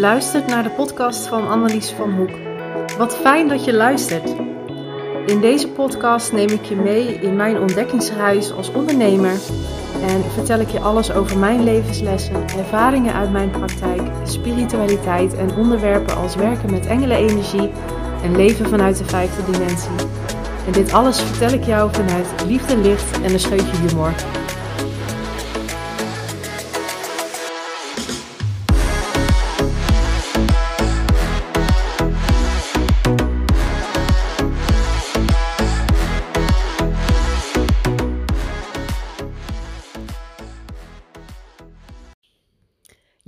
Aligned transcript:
luistert 0.00 0.46
naar 0.46 0.62
de 0.62 0.70
podcast 0.70 1.26
van 1.26 1.48
Annelies 1.48 1.90
van 1.90 2.12
Hoek. 2.12 2.30
Wat 2.98 3.16
fijn 3.16 3.48
dat 3.48 3.64
je 3.64 3.72
luistert. 3.72 4.34
In 5.26 5.40
deze 5.40 5.68
podcast 5.68 6.32
neem 6.32 6.48
ik 6.48 6.64
je 6.64 6.76
mee 6.76 7.14
in 7.14 7.36
mijn 7.36 7.58
ontdekkingsreis 7.58 8.52
als 8.52 8.72
ondernemer 8.72 9.32
en 10.06 10.22
vertel 10.34 10.60
ik 10.60 10.68
je 10.68 10.80
alles 10.80 11.12
over 11.12 11.38
mijn 11.38 11.64
levenslessen, 11.64 12.48
ervaringen 12.58 13.14
uit 13.14 13.32
mijn 13.32 13.50
praktijk, 13.50 14.02
spiritualiteit 14.24 15.34
en 15.34 15.56
onderwerpen 15.56 16.16
als 16.16 16.34
werken 16.34 16.70
met 16.70 16.86
engelenenergie 16.86 17.70
en 18.22 18.36
leven 18.36 18.68
vanuit 18.68 18.98
de 18.98 19.04
vijfde 19.04 19.52
dimensie. 19.52 19.90
En 20.66 20.72
dit 20.72 20.92
alles 20.92 21.20
vertel 21.20 21.58
ik 21.58 21.64
jou 21.64 21.90
vanuit 21.92 22.26
liefde, 22.46 22.76
licht 22.76 23.20
en 23.20 23.32
een 23.32 23.40
scheutje 23.40 23.76
humor. 23.76 24.12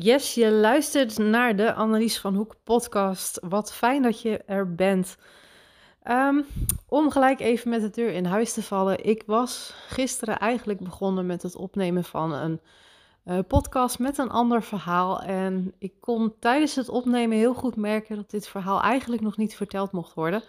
Yes, 0.03 0.35
je 0.35 0.51
luistert 0.51 1.19
naar 1.19 1.57
de 1.57 1.75
Annelies 1.75 2.19
van 2.19 2.35
Hoek 2.35 2.55
podcast. 2.65 3.39
Wat 3.49 3.73
fijn 3.73 4.03
dat 4.03 4.21
je 4.21 4.39
er 4.39 4.75
bent. 4.75 5.17
Ehm, 6.03 6.41
om 6.89 7.11
gelijk 7.11 7.41
even 7.41 7.71
met 7.71 7.81
de 7.81 7.91
deur 7.91 8.13
in 8.13 8.25
huis 8.25 8.53
te 8.53 8.63
vallen. 8.63 9.05
Ik 9.05 9.23
was 9.27 9.75
gisteren 9.89 10.39
eigenlijk 10.39 10.81
begonnen 10.81 11.27
met 11.27 11.43
het 11.43 11.57
opnemen 11.57 12.05
van 12.05 12.33
een 12.33 12.61
uh, 13.25 13.39
podcast 13.49 13.99
met 13.99 14.19
een 14.19 14.31
ander 14.31 14.63
verhaal. 14.63 15.23
En 15.23 15.75
ik 15.79 15.93
kon 16.01 16.35
tijdens 16.39 16.75
het 16.75 16.89
opnemen 16.89 17.37
heel 17.37 17.55
goed 17.55 17.77
merken 17.77 18.17
dat 18.17 18.31
dit 18.31 18.49
verhaal 18.49 18.81
eigenlijk 18.81 19.23
nog 19.23 19.37
niet 19.37 19.57
verteld 19.57 19.93
mocht 19.93 20.15
worden. 20.15 20.43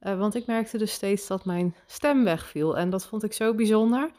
Uh, 0.00 0.18
want 0.18 0.34
ik 0.34 0.46
merkte 0.46 0.78
dus 0.78 0.92
steeds 0.92 1.26
dat 1.26 1.44
mijn 1.44 1.74
stem 1.86 2.24
wegviel. 2.24 2.76
En 2.76 2.90
dat 2.90 3.06
vond 3.06 3.22
ik 3.22 3.32
zo 3.32 3.54
bijzonder. 3.54 4.10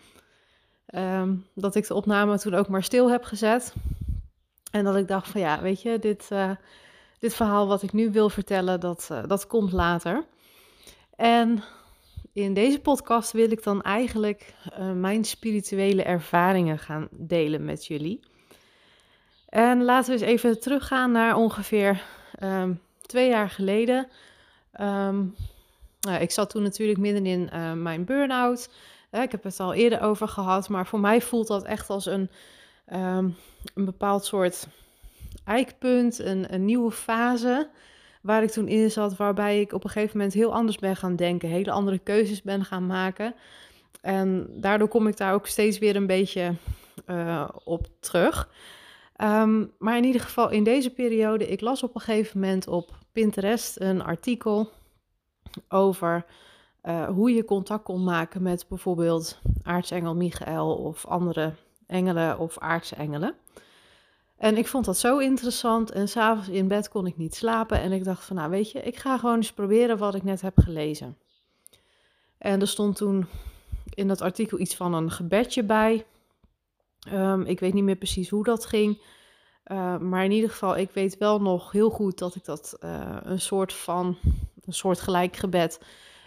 Um, 0.95 1.45
dat 1.55 1.75
ik 1.75 1.87
de 1.87 1.93
opname 1.93 2.39
toen 2.39 2.53
ook 2.53 2.67
maar 2.67 2.83
stil 2.83 3.11
heb 3.11 3.23
gezet. 3.23 3.73
En 4.73 4.83
dat 4.83 4.95
ik 4.95 5.07
dacht 5.07 5.29
van 5.29 5.41
ja, 5.41 5.61
weet 5.61 5.81
je, 5.81 5.99
dit, 5.99 6.29
uh, 6.31 6.51
dit 7.19 7.33
verhaal 7.33 7.67
wat 7.67 7.83
ik 7.83 7.93
nu 7.93 8.11
wil 8.11 8.29
vertellen, 8.29 8.79
dat, 8.79 9.09
uh, 9.11 9.23
dat 9.27 9.47
komt 9.47 9.71
later. 9.71 10.25
En 11.15 11.63
in 12.31 12.53
deze 12.53 12.79
podcast 12.79 13.31
wil 13.31 13.51
ik 13.51 13.63
dan 13.63 13.81
eigenlijk 13.81 14.53
uh, 14.79 14.91
mijn 14.91 15.23
spirituele 15.23 16.03
ervaringen 16.03 16.79
gaan 16.79 17.07
delen 17.11 17.65
met 17.65 17.85
jullie. 17.85 18.19
En 19.49 19.83
laten 19.83 20.13
we 20.13 20.19
eens 20.19 20.29
even 20.29 20.59
teruggaan 20.59 21.11
naar 21.11 21.35
ongeveer 21.35 22.03
um, 22.43 22.81
twee 23.01 23.29
jaar 23.29 23.49
geleden. 23.49 24.07
Um, 24.81 25.35
nou, 25.99 26.21
ik 26.21 26.31
zat 26.31 26.49
toen 26.49 26.63
natuurlijk 26.63 26.99
midden 26.99 27.25
in 27.25 27.49
mijn 27.81 28.05
burn-out. 28.05 28.69
ik 29.11 29.31
heb 29.31 29.43
het 29.43 29.59
al 29.59 29.73
eerder 29.73 30.01
over 30.01 30.27
gehad, 30.27 30.69
maar 30.69 30.87
voor 30.87 30.99
mij 30.99 31.21
voelt 31.21 31.47
dat 31.47 31.63
echt 31.63 31.89
als 31.89 32.05
een 32.05 32.29
um, 32.91 33.35
een 33.73 33.85
bepaald 33.85 34.25
soort 34.25 34.67
eikpunt, 35.45 36.19
een, 36.19 36.53
een 36.53 36.65
nieuwe 36.65 36.91
fase 36.91 37.69
waar 38.21 38.43
ik 38.43 38.49
toen 38.49 38.67
in 38.67 38.91
zat, 38.91 39.17
waarbij 39.17 39.59
ik 39.59 39.73
op 39.73 39.83
een 39.83 39.89
gegeven 39.89 40.17
moment 40.17 40.33
heel 40.35 40.53
anders 40.53 40.77
ben 40.77 40.95
gaan 40.95 41.15
denken, 41.15 41.49
hele 41.49 41.71
andere 41.71 41.99
keuzes 41.99 42.41
ben 42.41 42.65
gaan 42.65 42.85
maken. 42.85 43.35
En 44.01 44.47
daardoor 44.49 44.87
kom 44.87 45.07
ik 45.07 45.17
daar 45.17 45.33
ook 45.33 45.47
steeds 45.47 45.77
weer 45.77 45.95
een 45.95 46.07
beetje 46.07 46.53
uh, 47.07 47.49
op 47.63 47.87
terug. 47.99 48.49
Um, 49.17 49.71
maar 49.77 49.97
in 49.97 50.03
ieder 50.03 50.21
geval 50.21 50.49
in 50.49 50.63
deze 50.63 50.89
periode, 50.89 51.47
ik 51.47 51.61
las 51.61 51.83
op 51.83 51.95
een 51.95 52.01
gegeven 52.01 52.39
moment 52.39 52.67
op 52.67 52.91
Pinterest 53.11 53.79
een 53.79 54.03
artikel 54.03 54.69
over 55.69 56.25
uh, 56.83 57.07
hoe 57.07 57.33
je 57.33 57.45
contact 57.45 57.83
kon 57.83 58.03
maken 58.03 58.41
met 58.41 58.65
bijvoorbeeld 58.69 59.39
aartsengel 59.63 60.15
Michael 60.15 60.75
of 60.75 61.05
andere 61.05 61.53
engelen 61.93 62.39
of 62.39 62.59
aardse 62.59 62.95
engelen. 62.95 63.35
En 64.37 64.57
ik 64.57 64.67
vond 64.67 64.85
dat 64.85 64.97
zo 64.97 65.17
interessant 65.17 65.91
en 65.91 66.09
s'avonds 66.09 66.49
in 66.49 66.67
bed 66.67 66.89
kon 66.89 67.05
ik 67.05 67.17
niet 67.17 67.35
slapen 67.35 67.79
en 67.79 67.91
ik 67.91 68.03
dacht 68.03 68.25
van 68.25 68.35
nou 68.35 68.49
weet 68.49 68.71
je, 68.71 68.81
ik 68.81 68.97
ga 68.97 69.17
gewoon 69.17 69.35
eens 69.35 69.53
proberen 69.53 69.97
wat 69.97 70.15
ik 70.15 70.23
net 70.23 70.41
heb 70.41 70.57
gelezen. 70.57 71.17
En 72.37 72.61
er 72.61 72.67
stond 72.67 72.95
toen 72.95 73.27
in 73.93 74.07
dat 74.07 74.21
artikel 74.21 74.59
iets 74.59 74.75
van 74.75 74.93
een 74.93 75.11
gebedje 75.11 75.63
bij. 75.63 76.05
Um, 77.13 77.41
ik 77.41 77.59
weet 77.59 77.73
niet 77.73 77.83
meer 77.83 77.95
precies 77.95 78.29
hoe 78.29 78.43
dat 78.43 78.65
ging. 78.65 79.01
Uh, 79.67 79.97
maar 79.97 80.23
in 80.23 80.31
ieder 80.31 80.49
geval, 80.49 80.77
ik 80.77 80.91
weet 80.91 81.17
wel 81.17 81.41
nog 81.41 81.71
heel 81.71 81.89
goed 81.89 82.17
dat 82.17 82.35
ik 82.35 82.45
dat 82.45 82.77
uh, 82.79 83.17
een 83.23 83.41
soort 83.41 83.73
van, 83.73 84.17
een 84.65 84.73
soort 84.73 84.99
gelijk 84.99 85.35
gebed 85.35 85.79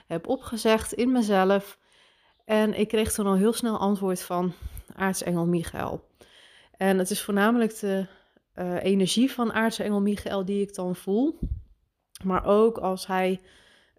heb 0.07 0.29
opgezegd 0.29 0.93
in 0.93 1.13
mezelf. 1.13 1.79
En 2.45 2.79
ik 2.79 2.89
kreeg 2.89 3.13
toen 3.13 3.27
al 3.27 3.35
heel 3.35 3.53
snel 3.53 3.79
antwoord 3.79 4.23
van, 4.23 4.53
aartsengel 4.97 5.47
Michael. 5.47 6.05
En 6.77 6.99
het 6.99 7.11
is 7.11 7.23
voornamelijk 7.23 7.79
de 7.79 8.07
uh, 8.55 8.85
energie 8.85 9.33
van 9.33 9.53
aartsengel 9.53 10.01
Michael 10.01 10.45
die 10.45 10.61
ik 10.61 10.75
dan 10.75 10.97
voel. 10.97 11.39
Maar 12.25 12.45
ook 12.45 12.79
als 12.79 13.07
hij 13.07 13.41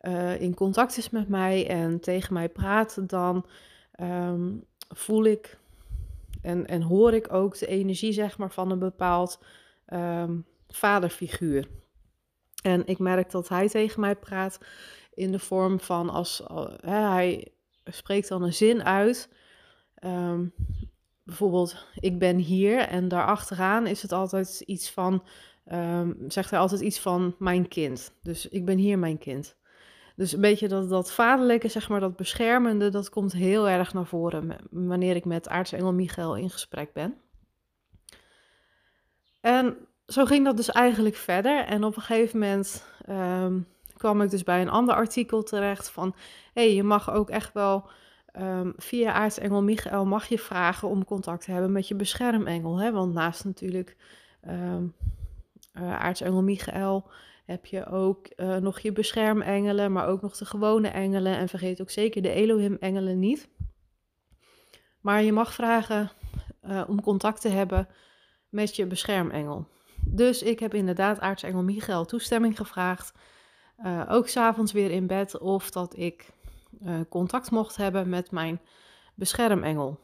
uh, 0.02 0.42
in 0.42 0.54
contact 0.54 0.98
is 0.98 1.10
met 1.10 1.28
mij 1.28 1.68
en 1.68 2.00
tegen 2.00 2.34
mij 2.34 2.50
praat, 2.50 3.10
dan 3.10 3.46
um, 4.02 4.64
voel 4.90 5.26
ik 5.26 5.58
en, 6.42 6.68
en 6.68 6.82
hoor 6.82 7.14
ik 7.14 7.34
ook 7.34 7.58
de 7.58 7.68
energie 7.68 8.12
zeg 8.12 8.38
maar, 8.38 8.52
van 8.52 8.72
een 8.72 8.80
bepaald 8.80 9.44
um, 9.94 10.46
vaderfiguur. 10.68 11.68
En 12.64 12.88
ik 12.88 13.00
merk 13.00 13.32
dat 13.32 13.50
hij 13.50 13.68
tegen 13.68 14.00
mij 14.00 14.16
praat 14.16 14.60
in 15.14 15.32
de 15.32 15.40
vorm 15.40 15.80
van 15.80 16.10
als 16.10 16.44
uh, 16.52 16.68
hij 16.82 17.48
spreekt 17.84 18.28
dan 18.28 18.44
een 18.44 18.54
zin 18.54 18.84
uit. 18.84 19.30
Um, 20.04 20.54
bijvoorbeeld, 21.28 21.86
ik 22.00 22.20
ben 22.20 22.38
hier 22.38 22.80
en 22.80 23.08
daarachteraan 23.08 23.88
is 23.88 24.02
het 24.02 24.12
altijd 24.12 24.60
iets 24.66 24.92
van, 24.92 25.24
um, 25.72 26.18
zegt 26.28 26.50
hij 26.50 26.60
altijd 26.60 26.82
iets 26.82 27.00
van 27.00 27.36
mijn 27.40 27.68
kind. 27.68 28.14
Dus 28.24 28.48
ik 28.48 28.66
ben 28.66 28.78
hier 28.78 29.00
mijn 29.00 29.18
kind. 29.18 29.56
Dus 30.16 30.34
een 30.34 30.42
beetje 30.42 30.68
dat, 30.68 30.90
dat 30.90 31.12
vaderlijke, 31.12 31.68
zeg 31.68 31.90
maar, 31.90 32.00
dat 32.00 32.16
beschermende, 32.16 32.90
dat 32.90 33.10
komt 33.10 33.34
heel 33.34 33.70
erg 33.70 33.94
naar 33.94 34.06
voren 34.06 34.56
wanneer 34.70 35.16
ik 35.16 35.26
met 35.26 35.50
aartsengel 35.50 35.94
Michael 35.94 36.36
in 36.36 36.50
gesprek 36.50 36.94
ben. 36.94 37.16
En 39.42 39.78
zo 40.08 40.26
ging 40.26 40.46
dat 40.46 40.58
dus 40.58 40.72
eigenlijk 40.72 41.16
verder. 41.16 41.66
En 41.66 41.84
op 41.84 41.96
een 41.96 42.02
gegeven 42.02 42.40
moment 42.40 42.86
um, 43.10 43.68
kwam 43.98 44.22
ik 44.22 44.30
dus 44.30 44.44
bij 44.44 44.62
een 44.62 44.70
ander 44.70 44.96
artikel 44.96 45.44
terecht 45.44 45.90
van, 45.90 46.16
hé, 46.54 46.64
hey, 46.64 46.74
je 46.74 46.84
mag 46.84 47.12
ook 47.12 47.30
echt 47.30 47.54
wel 47.54 47.90
Um, 48.42 48.74
via 48.78 49.14
aartsengel 49.14 49.64
Michael 49.64 50.06
mag 50.06 50.28
je 50.28 50.40
vragen 50.40 50.88
om 50.88 51.06
contact 51.06 51.44
te 51.44 51.52
hebben 51.52 51.72
met 51.72 51.88
je 51.88 51.96
beschermengel. 51.96 52.78
Hè? 52.78 52.92
Want 52.92 53.14
naast 53.14 53.46
natuurlijk 53.46 53.98
um, 54.48 54.94
uh, 55.74 55.96
aartsengel 55.96 56.44
Michael 56.44 57.10
heb 57.46 57.66
je 57.66 57.86
ook 57.86 58.28
uh, 58.36 58.56
nog 58.56 58.80
je 58.80 58.92
beschermengelen, 58.92 59.92
maar 59.92 60.08
ook 60.08 60.22
nog 60.22 60.38
de 60.38 60.46
gewone 60.46 60.88
engelen. 60.88 61.38
En 61.38 61.50
vergeet 61.50 61.82
ook 61.82 61.90
zeker 61.90 62.22
de 62.22 62.30
Elohim-engelen 62.30 63.20
niet. 63.20 63.50
Maar 65.02 65.24
je 65.24 65.32
mag 65.32 65.54
vragen 65.54 66.12
uh, 66.64 66.84
om 66.88 67.02
contact 67.02 67.42
te 67.42 67.50
hebben 67.50 67.88
met 68.50 68.76
je 68.76 68.86
beschermengel. 68.86 69.68
Dus 70.06 70.44
ik 70.44 70.60
heb 70.60 70.74
inderdaad 70.74 71.20
aartsengel 71.20 71.64
Michael 71.64 72.06
toestemming 72.06 72.58
gevraagd. 72.58 73.14
ook 74.08 74.28
s'avonds 74.28 74.72
weer 74.72 74.92
in 74.92 75.08
bed 75.08 75.38
of 75.40 75.72
dat 75.72 75.98
ik 75.98 76.36
uh, 76.84 77.00
contact 77.10 77.52
mocht 77.52 77.76
hebben 77.76 78.10
met 78.10 78.32
mijn 78.32 78.62
beschermengel. 79.16 80.00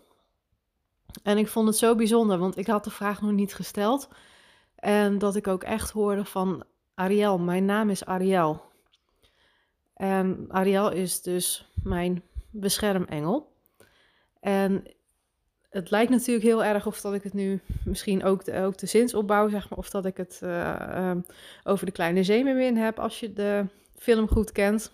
En 1.24 1.38
ik 1.38 1.48
vond 1.48 1.68
het 1.68 1.78
zo 1.78 1.96
bijzonder, 1.96 2.38
want 2.38 2.58
ik 2.58 2.68
had 2.68 2.84
de 2.84 2.90
vraag 2.90 3.22
nog 3.22 3.32
niet 3.32 3.54
gesteld. 3.54 4.10
En 4.76 5.18
dat 5.18 5.36
ik 5.36 5.48
ook 5.48 5.64
echt 5.64 5.92
hoorde 5.92 6.26
van 6.26 6.64
Ariel, 6.94 7.40
mijn 7.40 7.66
naam 7.66 7.90
is 7.90 8.06
Ariel. 8.06 8.62
En 9.94 10.46
Ariel 10.50 10.92
is 10.92 11.22
dus 11.22 11.72
mijn 11.84 12.24
beschermengel. 12.50 13.52
En 14.40 14.84
het 15.70 15.92
lijkt 15.92 16.12
natuurlijk 16.12 16.46
heel 16.46 16.64
erg 16.64 16.86
of 16.86 17.02
dat 17.02 17.14
ik 17.14 17.24
het 17.24 17.34
nu 17.34 17.62
misschien 17.86 18.24
ook 18.24 18.46
de, 18.46 18.62
ook 18.62 18.78
de 18.78 18.86
zinsopbouw, 18.86 19.50
zeg 19.50 19.70
maar, 19.70 19.80
of 19.80 19.90
dat 19.90 20.06
ik 20.06 20.18
het 20.18 20.40
uh, 20.44 21.10
um, 21.10 21.26
over 21.64 21.86
de 21.86 21.92
kleine 21.92 22.24
zeemermin 22.24 22.78
heb 22.78 23.00
als 23.00 23.20
je 23.20 23.34
de 23.34 23.66
film 23.96 24.28
goed 24.28 24.52
kent 24.52 24.92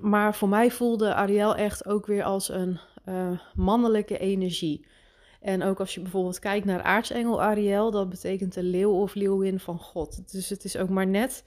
maar 0.00 0.34
voor 0.34 0.48
mij 0.48 0.70
voelde 0.70 1.14
Ariel 1.14 1.56
echt 1.56 1.86
ook 1.86 2.06
weer 2.06 2.22
als 2.22 2.48
een 2.48 2.78
uh, 3.08 3.38
mannelijke 3.54 4.18
energie. 4.18 4.86
En 5.40 5.62
ook 5.62 5.80
als 5.80 5.94
je 5.94 6.00
bijvoorbeeld 6.00 6.38
kijkt 6.38 6.66
naar 6.66 6.82
aartsengel 6.82 7.42
Ariel, 7.42 7.90
dat 7.90 8.08
betekent 8.08 8.54
de 8.54 8.62
leeuw 8.62 8.92
of 8.92 9.14
leeuwin 9.14 9.60
van 9.60 9.78
God. 9.78 10.32
Dus 10.32 10.48
het 10.48 10.64
is 10.64 10.76
ook 10.76 10.88
maar 10.88 11.06
net 11.06 11.44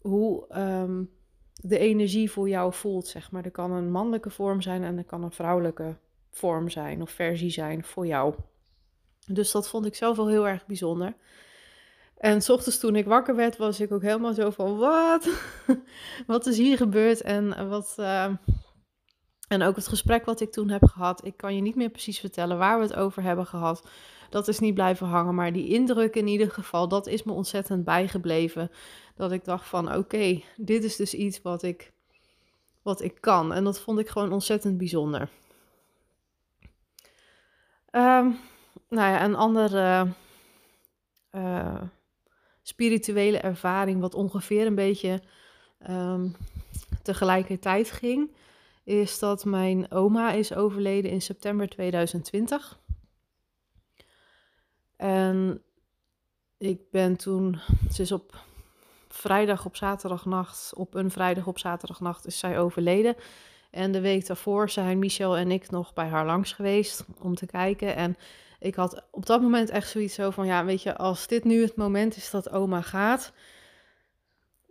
hoe 0.00 0.44
um, 0.56 1.10
de 1.54 1.78
energie 1.78 2.30
voor 2.30 2.48
jou 2.48 2.72
voelt, 2.72 3.06
zeg 3.06 3.30
maar. 3.30 3.44
Er 3.44 3.50
kan 3.50 3.72
een 3.72 3.90
mannelijke 3.90 4.30
vorm 4.30 4.60
zijn 4.60 4.82
en 4.82 4.98
er 4.98 5.04
kan 5.04 5.22
een 5.22 5.32
vrouwelijke 5.32 5.96
vorm 6.30 6.68
zijn 6.68 7.02
of 7.02 7.10
versie 7.10 7.50
zijn 7.50 7.84
voor 7.84 8.06
jou. 8.06 8.34
Dus 9.26 9.50
dat 9.50 9.68
vond 9.68 9.86
ik 9.86 9.94
zelf 9.94 10.16
wel 10.16 10.28
heel 10.28 10.48
erg 10.48 10.66
bijzonder. 10.66 11.14
En 12.22 12.42
s 12.42 12.48
ochtends 12.48 12.78
toen 12.78 12.96
ik 12.96 13.06
wakker 13.06 13.36
werd, 13.36 13.56
was 13.56 13.80
ik 13.80 13.92
ook 13.92 14.02
helemaal 14.02 14.34
zo 14.34 14.50
van, 14.50 14.76
wat? 14.76 15.28
wat 16.26 16.46
is 16.46 16.58
hier 16.58 16.76
gebeurd? 16.76 17.20
En 17.20 17.68
wat... 17.68 17.94
Uh, 17.98 18.32
en 19.48 19.62
ook 19.62 19.76
het 19.76 19.88
gesprek 19.88 20.24
wat 20.24 20.40
ik 20.40 20.52
toen 20.52 20.68
heb 20.68 20.84
gehad, 20.84 21.24
ik 21.24 21.36
kan 21.36 21.54
je 21.54 21.60
niet 21.60 21.74
meer 21.74 21.88
precies 21.88 22.20
vertellen 22.20 22.58
waar 22.58 22.78
we 22.78 22.84
het 22.84 22.94
over 22.94 23.22
hebben 23.22 23.46
gehad. 23.46 23.88
Dat 24.30 24.48
is 24.48 24.58
niet 24.58 24.74
blijven 24.74 25.06
hangen, 25.06 25.34
maar 25.34 25.52
die 25.52 25.68
indruk 25.68 26.14
in 26.16 26.26
ieder 26.26 26.50
geval, 26.50 26.88
dat 26.88 27.06
is 27.06 27.22
me 27.22 27.32
ontzettend 27.32 27.84
bijgebleven. 27.84 28.70
Dat 29.16 29.32
ik 29.32 29.44
dacht 29.44 29.68
van, 29.68 29.94
oké, 29.94 30.42
dit 30.56 30.84
is 30.84 30.96
dus 30.96 31.14
iets 31.14 31.42
wat 31.42 31.62
ik, 31.62 31.92
wat 32.82 33.00
ik 33.00 33.20
kan. 33.20 33.52
En 33.52 33.64
dat 33.64 33.80
vond 33.80 33.98
ik 33.98 34.08
gewoon 34.08 34.32
ontzettend 34.32 34.78
bijzonder. 34.78 35.28
Um, 37.90 38.38
nou 38.88 39.10
ja, 39.10 39.24
een 39.24 39.36
andere 39.36 40.06
uh, 41.32 41.82
spirituele 42.62 43.38
ervaring, 43.38 44.00
wat 44.00 44.14
ongeveer 44.14 44.66
een 44.66 44.74
beetje 44.74 45.22
um, 45.90 46.36
tegelijkertijd 47.02 47.90
ging 47.90 48.30
is 48.84 49.18
dat 49.18 49.44
mijn 49.44 49.90
oma 49.90 50.32
is 50.32 50.54
overleden 50.54 51.10
in 51.10 51.22
september 51.22 51.68
2020. 51.68 52.80
En 54.96 55.62
ik 56.58 56.90
ben 56.90 57.16
toen, 57.16 57.60
ze 57.92 58.02
is 58.02 58.12
op 58.12 58.40
vrijdag 59.08 59.64
op 59.66 59.76
zaterdagnacht, 59.76 60.74
op 60.74 60.94
een 60.94 61.10
vrijdag 61.10 61.46
op 61.46 61.58
zaterdagnacht 61.58 62.26
is 62.26 62.38
zij 62.38 62.58
overleden. 62.58 63.16
En 63.70 63.92
de 63.92 64.00
week 64.00 64.26
daarvoor 64.26 64.70
zijn 64.70 64.98
Michel 64.98 65.36
en 65.36 65.50
ik 65.50 65.70
nog 65.70 65.94
bij 65.94 66.08
haar 66.08 66.26
langs 66.26 66.52
geweest 66.52 67.04
om 67.20 67.34
te 67.34 67.46
kijken. 67.46 67.96
En 67.96 68.16
ik 68.62 68.74
had 68.74 69.04
op 69.10 69.26
dat 69.26 69.40
moment 69.40 69.70
echt 69.70 69.88
zoiets 69.90 70.14
zo 70.14 70.30
van, 70.30 70.46
ja, 70.46 70.64
weet 70.64 70.82
je, 70.82 70.96
als 70.96 71.26
dit 71.26 71.44
nu 71.44 71.62
het 71.62 71.76
moment 71.76 72.16
is 72.16 72.30
dat 72.30 72.50
oma 72.50 72.80
gaat, 72.80 73.32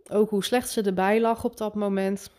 ook 0.08 0.30
hoe 0.30 0.44
slecht 0.44 0.70
ze 0.70 0.82
erbij 0.82 1.20
lag 1.20 1.44
op 1.44 1.56
dat 1.56 1.74
moment, 1.74 2.30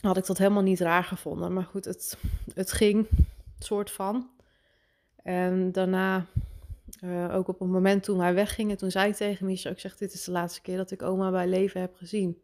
had 0.00 0.16
ik 0.16 0.26
dat 0.26 0.38
helemaal 0.38 0.62
niet 0.62 0.80
raar 0.80 1.04
gevonden. 1.04 1.52
Maar 1.52 1.64
goed, 1.64 1.84
het, 1.84 2.18
het 2.54 2.72
ging, 2.72 3.08
soort 3.58 3.90
van. 3.90 4.30
En 5.22 5.72
daarna, 5.72 6.26
uh, 7.04 7.34
ook 7.34 7.48
op 7.48 7.58
het 7.58 7.68
moment 7.68 8.02
toen 8.02 8.18
wij 8.18 8.34
weggingen, 8.34 8.76
toen 8.76 8.90
zei 8.90 9.08
ik 9.10 9.16
tegen 9.16 9.46
Michel, 9.46 9.70
ik 9.70 9.78
zeg, 9.78 9.96
dit 9.96 10.12
is 10.12 10.24
de 10.24 10.30
laatste 10.30 10.60
keer 10.60 10.76
dat 10.76 10.90
ik 10.90 11.02
oma 11.02 11.30
bij 11.30 11.48
leven 11.48 11.80
heb 11.80 11.94
gezien. 11.96 12.42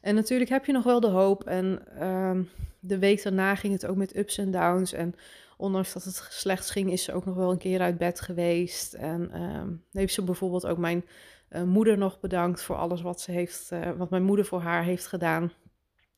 En 0.00 0.14
natuurlijk 0.14 0.50
heb 0.50 0.64
je 0.64 0.72
nog 0.72 0.84
wel 0.84 1.00
de 1.00 1.06
hoop. 1.06 1.44
En 1.44 1.82
uh, 1.98 2.38
de 2.80 2.98
week 2.98 3.22
daarna 3.22 3.54
ging 3.54 3.72
het 3.72 3.86
ook 3.86 3.96
met 3.96 4.16
ups 4.16 4.38
en 4.38 4.50
downs. 4.50 4.92
En 4.92 5.14
ondanks 5.56 5.92
dat 5.92 6.04
het 6.04 6.26
slecht 6.30 6.70
ging, 6.70 6.90
is 6.90 7.02
ze 7.02 7.12
ook 7.12 7.24
nog 7.24 7.34
wel 7.34 7.50
een 7.50 7.58
keer 7.58 7.80
uit 7.80 7.98
bed 7.98 8.20
geweest. 8.20 8.94
En 8.94 9.30
uh, 9.34 9.62
heeft 9.92 10.14
ze 10.14 10.22
bijvoorbeeld 10.22 10.66
ook 10.66 10.78
mijn 10.78 11.04
uh, 11.50 11.62
moeder 11.62 11.98
nog 11.98 12.20
bedankt 12.20 12.62
voor 12.62 12.76
alles 12.76 13.02
wat 13.02 13.20
ze 13.20 13.30
heeft, 13.30 13.70
uh, 13.72 13.90
wat 13.96 14.10
mijn 14.10 14.22
moeder 14.22 14.44
voor 14.44 14.60
haar 14.60 14.84
heeft 14.84 15.06
gedaan. 15.06 15.52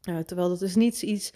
Uh, 0.09 0.19
terwijl 0.19 0.49
dat 0.49 0.63
is 0.63 0.75
niet 0.75 1.03
iets 1.03 1.33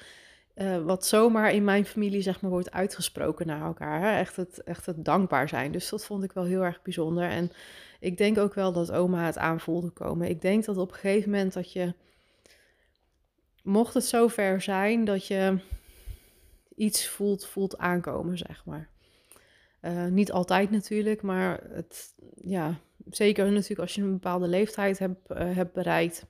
wat 0.84 1.06
zomaar 1.06 1.52
in 1.52 1.64
mijn 1.64 1.86
familie 1.86 2.22
zeg 2.22 2.40
maar, 2.40 2.50
wordt 2.50 2.70
uitgesproken 2.70 3.46
naar 3.46 3.62
elkaar. 3.62 4.00
Hè? 4.00 4.18
Echt, 4.18 4.36
het, 4.36 4.62
echt 4.62 4.86
het 4.86 5.04
dankbaar 5.04 5.48
zijn. 5.48 5.72
Dus 5.72 5.88
dat 5.88 6.04
vond 6.04 6.24
ik 6.24 6.32
wel 6.32 6.44
heel 6.44 6.64
erg 6.64 6.82
bijzonder. 6.82 7.28
En 7.28 7.52
ik 8.00 8.16
denk 8.16 8.38
ook 8.38 8.54
wel 8.54 8.72
dat 8.72 8.92
oma 8.92 9.24
het 9.24 9.38
aanvoelde 9.38 9.90
komen. 9.90 10.28
Ik 10.28 10.40
denk 10.40 10.64
dat 10.64 10.76
op 10.76 10.88
een 10.88 10.98
gegeven 10.98 11.30
moment 11.30 11.52
dat 11.52 11.72
je, 11.72 11.94
mocht 13.62 13.94
het 13.94 14.04
zover 14.04 14.60
zijn, 14.60 15.04
dat 15.04 15.26
je 15.26 15.58
iets 16.80 17.08
voelt, 17.08 17.46
voelt 17.46 17.78
aankomen, 17.78 18.38
zeg 18.38 18.64
maar. 18.64 18.88
Uh, 19.82 20.06
niet 20.06 20.32
altijd 20.32 20.70
natuurlijk, 20.70 21.22
maar 21.22 21.60
het, 21.70 22.14
ja, 22.34 22.78
zeker 23.10 23.52
natuurlijk 23.52 23.80
als 23.80 23.94
je 23.94 24.02
een 24.02 24.12
bepaalde 24.12 24.48
leeftijd 24.48 24.98
hebt, 24.98 25.28
hebt 25.28 25.72
bereikt, 25.72 26.26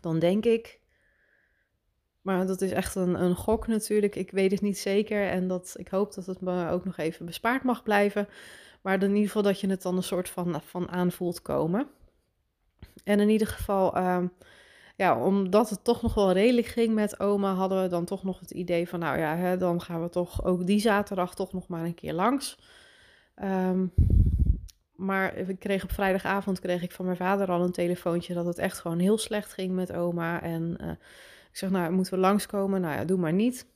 dan 0.00 0.18
denk 0.18 0.44
ik 0.44 0.80
maar 2.26 2.46
dat 2.46 2.60
is 2.60 2.70
echt 2.70 2.94
een, 2.94 3.22
een 3.22 3.34
gok 3.34 3.66
natuurlijk. 3.66 4.16
Ik 4.16 4.30
weet 4.30 4.50
het 4.50 4.60
niet 4.60 4.78
zeker. 4.78 5.28
En 5.28 5.48
dat, 5.48 5.74
ik 5.78 5.88
hoop 5.88 6.14
dat 6.14 6.26
het 6.26 6.40
me 6.40 6.68
ook 6.70 6.84
nog 6.84 6.96
even 6.96 7.26
bespaard 7.26 7.62
mag 7.62 7.82
blijven. 7.82 8.28
Maar 8.82 9.02
in 9.02 9.08
ieder 9.08 9.26
geval 9.26 9.42
dat 9.42 9.60
je 9.60 9.68
het 9.68 9.82
dan 9.82 9.96
een 9.96 10.02
soort 10.02 10.28
van, 10.28 10.62
van 10.64 10.88
aanvoelt 10.88 11.42
komen. 11.42 11.88
En 13.04 13.20
in 13.20 13.28
ieder 13.28 13.46
geval, 13.46 13.96
uh, 13.96 14.22
ja, 14.96 15.24
omdat 15.24 15.70
het 15.70 15.84
toch 15.84 16.02
nog 16.02 16.14
wel 16.14 16.32
redelijk 16.32 16.66
ging 16.66 16.94
met 16.94 17.20
oma, 17.20 17.54
hadden 17.54 17.82
we 17.82 17.88
dan 17.88 18.04
toch 18.04 18.22
nog 18.22 18.40
het 18.40 18.50
idee 18.50 18.88
van, 18.88 18.98
nou 18.98 19.18
ja, 19.18 19.36
hè, 19.36 19.56
dan 19.56 19.80
gaan 19.80 20.02
we 20.02 20.08
toch 20.08 20.44
ook 20.44 20.66
die 20.66 20.80
zaterdag 20.80 21.34
toch 21.34 21.52
nog 21.52 21.68
maar 21.68 21.84
een 21.84 21.94
keer 21.94 22.12
langs. 22.12 22.58
Um, 23.42 23.92
maar 24.96 25.36
ik 25.36 25.58
kreeg 25.58 25.82
op 25.82 25.92
vrijdagavond 25.92 26.60
kreeg 26.60 26.82
ik 26.82 26.92
van 26.92 27.04
mijn 27.04 27.16
vader 27.16 27.48
al 27.48 27.62
een 27.62 27.72
telefoontje 27.72 28.34
dat 28.34 28.46
het 28.46 28.58
echt 28.58 28.78
gewoon 28.78 28.98
heel 28.98 29.18
slecht 29.18 29.52
ging 29.52 29.74
met 29.74 29.92
oma. 29.92 30.42
En 30.42 30.76
uh, 30.80 30.90
ik 31.50 31.56
zeg, 31.56 31.70
nou, 31.70 31.92
moeten 31.92 32.14
we 32.14 32.20
langskomen? 32.20 32.80
Nou 32.80 32.94
ja, 32.94 33.04
doe 33.04 33.18
maar 33.18 33.32
niet. 33.32 33.66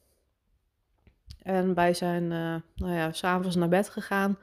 En 1.43 1.75
wij 1.75 1.95
zijn, 1.95 2.23
uh, 2.23 2.55
nou 2.75 2.95
ja, 2.95 3.13
s'avonds 3.13 3.57
naar 3.57 3.69
bed 3.69 3.89
gegaan. 3.89 4.39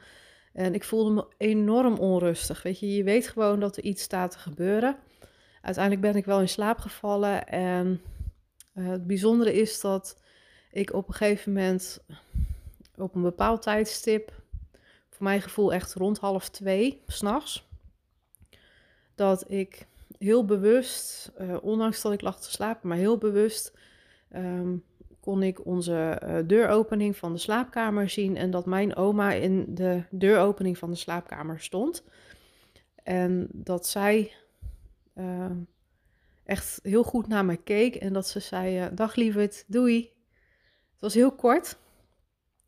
En 0.54 0.74
ik 0.74 0.84
voelde 0.84 1.12
me 1.12 1.26
enorm 1.38 1.98
onrustig. 1.98 2.64
Weet 2.64 2.80
je, 2.80 2.94
je 2.94 3.04
weet 3.04 3.28
gewoon 3.28 3.60
dat 3.60 3.78
er 3.78 3.84
iets 3.84 4.04
staat 4.04 4.32
te 4.32 4.40
gebeuren. 4.40 4.98
Uiteindelijk 5.68 6.06
ben 6.06 6.16
ik 6.16 6.26
wel 6.26 6.40
in 6.40 6.50
slaap 6.50 6.78
gevallen. 6.78 7.48
En 7.48 8.02
uh, 8.74 8.90
het 8.90 9.08
bijzondere 9.08 9.54
is 9.54 9.82
dat 9.82 10.22
ik 10.72 10.94
op 10.94 11.08
een 11.08 11.14
gegeven 11.14 11.54
moment 11.54 12.00
op 12.96 13.16
een 13.16 13.22
bepaald 13.22 13.62
tijdstip, 13.62 14.32
voor 15.10 15.24
mijn 15.24 15.42
gevoel 15.42 15.74
echt 15.74 15.94
rond 15.94 16.18
half 16.18 16.50
twee, 16.50 17.02
s'nachts, 17.08 17.68
dat 19.16 19.52
ik 19.52 19.88
heel 20.18 20.46
bewust, 20.46 21.32
uh, 21.42 21.58
ondanks 21.62 22.02
dat 22.02 22.14
ik 22.14 22.22
lag 22.22 22.42
te 22.42 22.52
slapen, 22.52 22.90
maar 22.90 22.98
heel 22.98 23.18
bewust 23.18 23.78
um, 24.36 24.84
kon 25.20 25.44
ik 25.44 25.66
onze 25.66 26.22
uh, 26.24 26.38
deuropening 26.46 27.18
van 27.18 27.34
de 27.34 27.40
slaapkamer 27.40 28.10
zien 28.10 28.38
en 28.38 28.52
dat 28.52 28.66
mijn 28.66 28.96
oma 28.96 29.32
in 29.32 29.76
de 29.76 30.04
deuropening 30.10 30.78
van 30.78 30.90
de 30.90 30.98
slaapkamer 30.98 31.60
stond. 31.60 32.04
En 33.04 33.48
dat 33.52 33.88
zij 33.88 34.32
uh, 35.20 35.52
echt 36.44 36.80
heel 36.84 37.04
goed 37.04 37.28
naar 37.28 37.46
me 37.46 37.56
keek 37.56 37.96
en 37.96 38.14
dat 38.14 38.28
ze 38.28 38.40
zei: 38.40 38.90
Dag 38.96 39.16
lieverd, 39.16 39.64
doei. 39.68 40.00
Het 40.92 41.02
was 41.02 41.14
heel 41.14 41.32
kort. 41.32 41.78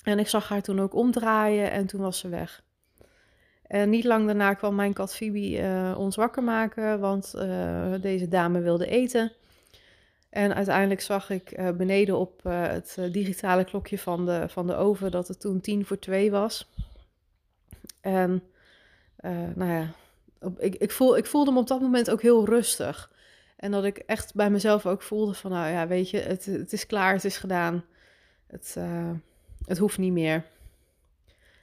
En 0.04 0.20
ik 0.20 0.28
zag 0.28 0.50
haar 0.50 0.62
toen 0.62 0.80
ook 0.80 0.94
omdraaien 0.94 1.72
en 1.72 1.86
toen 1.86 2.02
was 2.02 2.20
ze 2.20 2.30
weg. 2.30 2.64
En 3.70 3.90
niet 3.90 4.04
lang 4.04 4.26
daarna 4.26 4.54
kwam 4.54 4.76
mijn 4.76 4.94
kat 4.94 5.16
Phoebe 5.16 5.58
uh, 5.58 5.96
ons 5.98 6.16
wakker 6.16 6.44
maken, 6.44 7.00
want 7.00 7.34
uh, 7.36 7.94
deze 8.02 8.28
dame 8.28 8.60
wilde 8.60 8.86
eten. 8.86 9.32
En 10.30 10.56
uiteindelijk 10.56 11.02
zag 11.02 11.30
ik 11.30 11.60
uh, 11.60 11.70
beneden 11.72 12.18
op 12.18 12.44
het 12.44 12.98
digitale 13.12 13.64
klokje 13.64 13.98
van 13.98 14.26
de, 14.26 14.46
van 14.48 14.68
de 14.68 14.76
oven 14.76 15.12
dat 15.12 15.28
het 15.28 15.40
toen 15.40 15.62
tien 15.62 15.86
voor 15.86 16.00
twee 16.00 16.32
was. 16.32 16.72
En 18.02 18.44
nou 19.56 19.72
ja, 19.72 19.92
ik, 20.58 20.76
ik, 20.76 20.92
voel, 20.92 21.18
ik 21.18 21.26
voelde 21.26 21.52
me 21.52 21.60
op 21.60 21.68
dat 21.68 21.82
moment 21.82 22.10
ook 22.10 22.22
heel 22.22 22.46
rustig. 22.46 23.12
En 23.56 23.72
dat 23.72 23.84
ik 23.84 23.98
echt 23.98 24.34
bij 24.34 24.50
mezelf 24.50 24.86
ook 24.86 25.02
voelde 25.02 25.34
van, 25.34 25.52
nou 25.52 25.72
ja, 25.72 25.88
weet 25.88 26.10
je, 26.10 26.20
het, 26.20 26.46
het 26.46 26.74
is 26.74 26.86
klaar, 26.86 27.14
het 27.14 27.26
is 27.26 27.38
gedaan. 27.38 27.86
Het, 28.48 28.78
het 29.66 29.78
hoeft 29.78 29.98
niet 29.98 30.12
meer. 30.12 30.46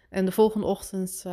En 0.08 0.24
de 0.24 0.32
volgende 0.32 0.66
ochtend 0.66 1.24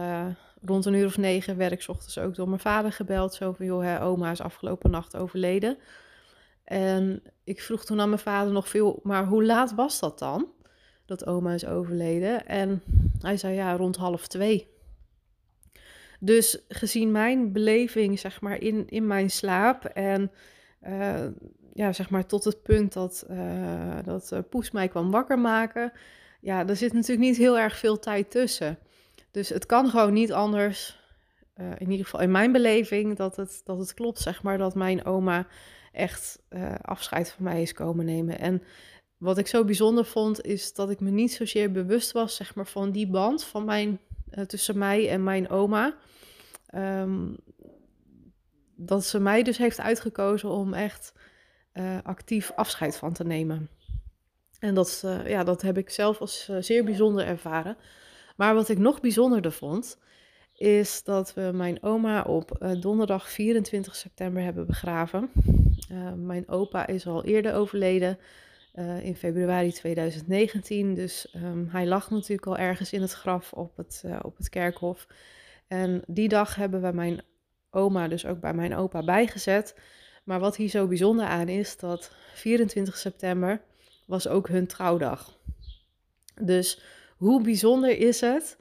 rond 0.66 0.86
een 0.86 0.94
uur 0.94 1.06
of 1.06 1.18
negen 1.18 1.58
werd 1.58 1.72
ik 1.72 1.86
ochtends 1.88 2.18
ook 2.18 2.36
door 2.36 2.48
mijn 2.48 2.60
vader 2.60 2.92
gebeld. 2.92 3.34
Zo 3.34 3.56
joh, 3.58 3.84
hè, 3.84 4.02
oma 4.02 4.32
is 4.32 4.42
afgelopen 4.42 4.92
nacht 4.92 5.16
overleden. 5.16 5.78
En 6.64 7.24
ik 7.44 7.62
vroeg 7.62 7.86
toen 7.86 8.02
aan 8.02 8.10
mijn 8.10 8.22
vader 8.22 8.54
nog 8.54 8.70
veel, 8.70 9.00
maar 9.04 9.26
hoe 9.26 9.44
laat 9.44 9.76
was 9.76 10.00
dat 10.00 10.20
dan? 10.20 10.48
Dat 11.06 11.26
oma 11.26 11.54
is 11.54 11.66
overleden. 11.66 12.48
En 12.48 12.84
hij 13.20 13.38
zei, 13.38 13.54
ja, 13.56 13.76
rond 13.76 13.96
half 13.96 14.28
twee. 14.28 14.73
Dus 16.26 16.64
gezien 16.68 17.12
mijn 17.12 17.52
beleving, 17.52 18.20
zeg 18.20 18.42
maar, 18.42 18.62
in, 18.62 18.90
in 18.90 19.08
mijn 19.08 19.30
slaap 19.30 19.86
en... 19.86 20.32
Uh, 20.88 21.26
ja, 21.74 21.94
zeg 21.94 22.10
maar 22.10 22.26
tot 22.26 22.44
het 22.44 22.64
punt 22.64 22.94
dat, 22.94 23.26
uh, 23.30 23.98
dat 24.04 24.30
uh, 24.34 24.40
Poes 24.50 24.72
mij 24.72 24.88
kwam 24.88 25.12
wakker 25.12 25.40
maken. 25.40 25.92
Ja, 26.42 26.68
er 26.68 26.76
zit 26.76 26.94
natuurlijk 26.94 27.28
niet 27.28 27.38
heel 27.38 27.60
erg 27.60 27.78
veel 27.78 28.00
tijd 28.00 28.32
tussen. 28.32 28.78
Dus 29.32 29.50
het 29.50 29.66
kan 29.66 29.90
gewoon 29.90 30.14
niet 30.14 30.32
anders, 30.32 31.00
in 31.78 31.90
ieder 31.92 32.06
geval 32.06 32.22
in 32.22 32.32
mijn 32.32 32.52
beleving, 32.52 33.16
dat 33.16 33.36
het, 33.36 33.62
dat 33.64 33.78
het 33.78 33.94
klopt, 33.94 34.20
zeg 34.20 34.44
maar, 34.44 34.58
dat 34.58 34.76
mijn 34.76 35.06
oma 35.06 35.48
echt 35.92 36.42
afscheid 36.82 37.32
van 37.32 37.44
mij 37.44 37.62
is 37.62 37.74
komen 37.74 38.06
nemen. 38.06 38.40
En 38.40 38.64
wat 39.18 39.38
ik 39.38 39.48
zo 39.48 39.64
bijzonder 39.64 40.06
vond, 40.06 40.46
is 40.46 40.74
dat 40.74 40.90
ik 40.90 41.00
me 41.00 41.10
niet 41.10 41.34
zozeer 41.34 41.72
bewust 41.72 42.12
was, 42.12 42.36
zeg 42.36 42.56
maar, 42.56 42.68
van 42.68 42.92
die 42.92 43.08
band 43.08 43.44
van 43.44 43.66
mijn, 43.66 44.00
tussen 44.48 44.78
mij 44.78 45.10
en 45.10 45.24
mijn 45.24 45.50
oma. 45.50 45.96
Um, 46.76 47.38
dat 48.76 49.06
ze 49.06 49.20
mij 49.20 49.44
dus 49.44 49.58
heeft 49.58 49.80
uitgekozen 49.80 50.50
om 50.50 50.74
echt 50.74 51.14
actief 52.04 52.52
afscheid 52.56 52.98
van 52.98 53.14
te 53.14 53.24
nemen. 53.24 53.70
En 54.60 54.74
dat, 54.74 55.04
ja, 55.26 55.44
dat 55.44 55.62
heb 55.62 55.78
ik 55.78 55.90
zelf 55.90 56.20
als 56.20 56.52
zeer 56.60 56.84
bijzonder 56.84 57.26
ervaren. 57.26 57.78
Maar 58.36 58.54
wat 58.54 58.70
ik 58.70 58.78
nog 58.78 59.00
bijzonderder 59.00 59.52
vond, 59.52 59.98
is 60.54 61.04
dat 61.04 61.34
we 61.34 61.52
mijn 61.54 61.84
oma 61.84 62.22
op 62.22 62.76
donderdag 62.80 63.30
24 63.30 63.96
september 63.96 64.44
hebben 64.44 64.66
begraven. 64.66 65.30
Uh, 65.92 66.12
mijn 66.14 66.50
opa 66.50 66.88
is 66.88 67.08
al 67.08 67.24
eerder 67.24 67.54
overleden, 67.54 68.18
in 69.02 69.16
februari 69.16 69.72
2019. 69.72 70.94
Dus 70.94 71.34
um, 71.36 71.68
hij 71.72 71.88
lag 71.88 72.10
natuurlijk 72.10 72.48
al 72.48 72.58
ergens 72.58 72.94
in 72.94 73.02
het 73.02 73.14
graf 73.14 73.54
op 73.54 73.78
het, 73.78 74.04
op 74.22 74.38
het 74.38 74.50
kerkhof. 74.50 75.08
En 75.68 76.02
die 76.08 76.28
dag 76.30 76.56
hebben 76.56 76.82
we 76.82 76.92
mijn 76.92 77.22
oma 77.70 78.08
dus 78.08 78.26
ook 78.26 78.40
bij 78.40 78.54
mijn 78.54 78.76
opa 78.76 79.04
bijgezet. 79.04 79.76
Maar 80.24 80.40
wat 80.40 80.56
hier 80.56 80.70
zo 80.70 80.88
bijzonder 80.88 81.26
aan 81.26 81.48
is, 81.48 81.78
dat 81.78 82.12
24 82.34 82.98
september 82.98 83.62
was 84.06 84.28
ook 84.28 84.48
hun 84.48 84.68
trouwdag. 84.68 85.38
Dus 86.42 86.82
hoe 87.18 87.42
bijzonder 87.42 87.98
is 87.98 88.22
het 88.22 88.58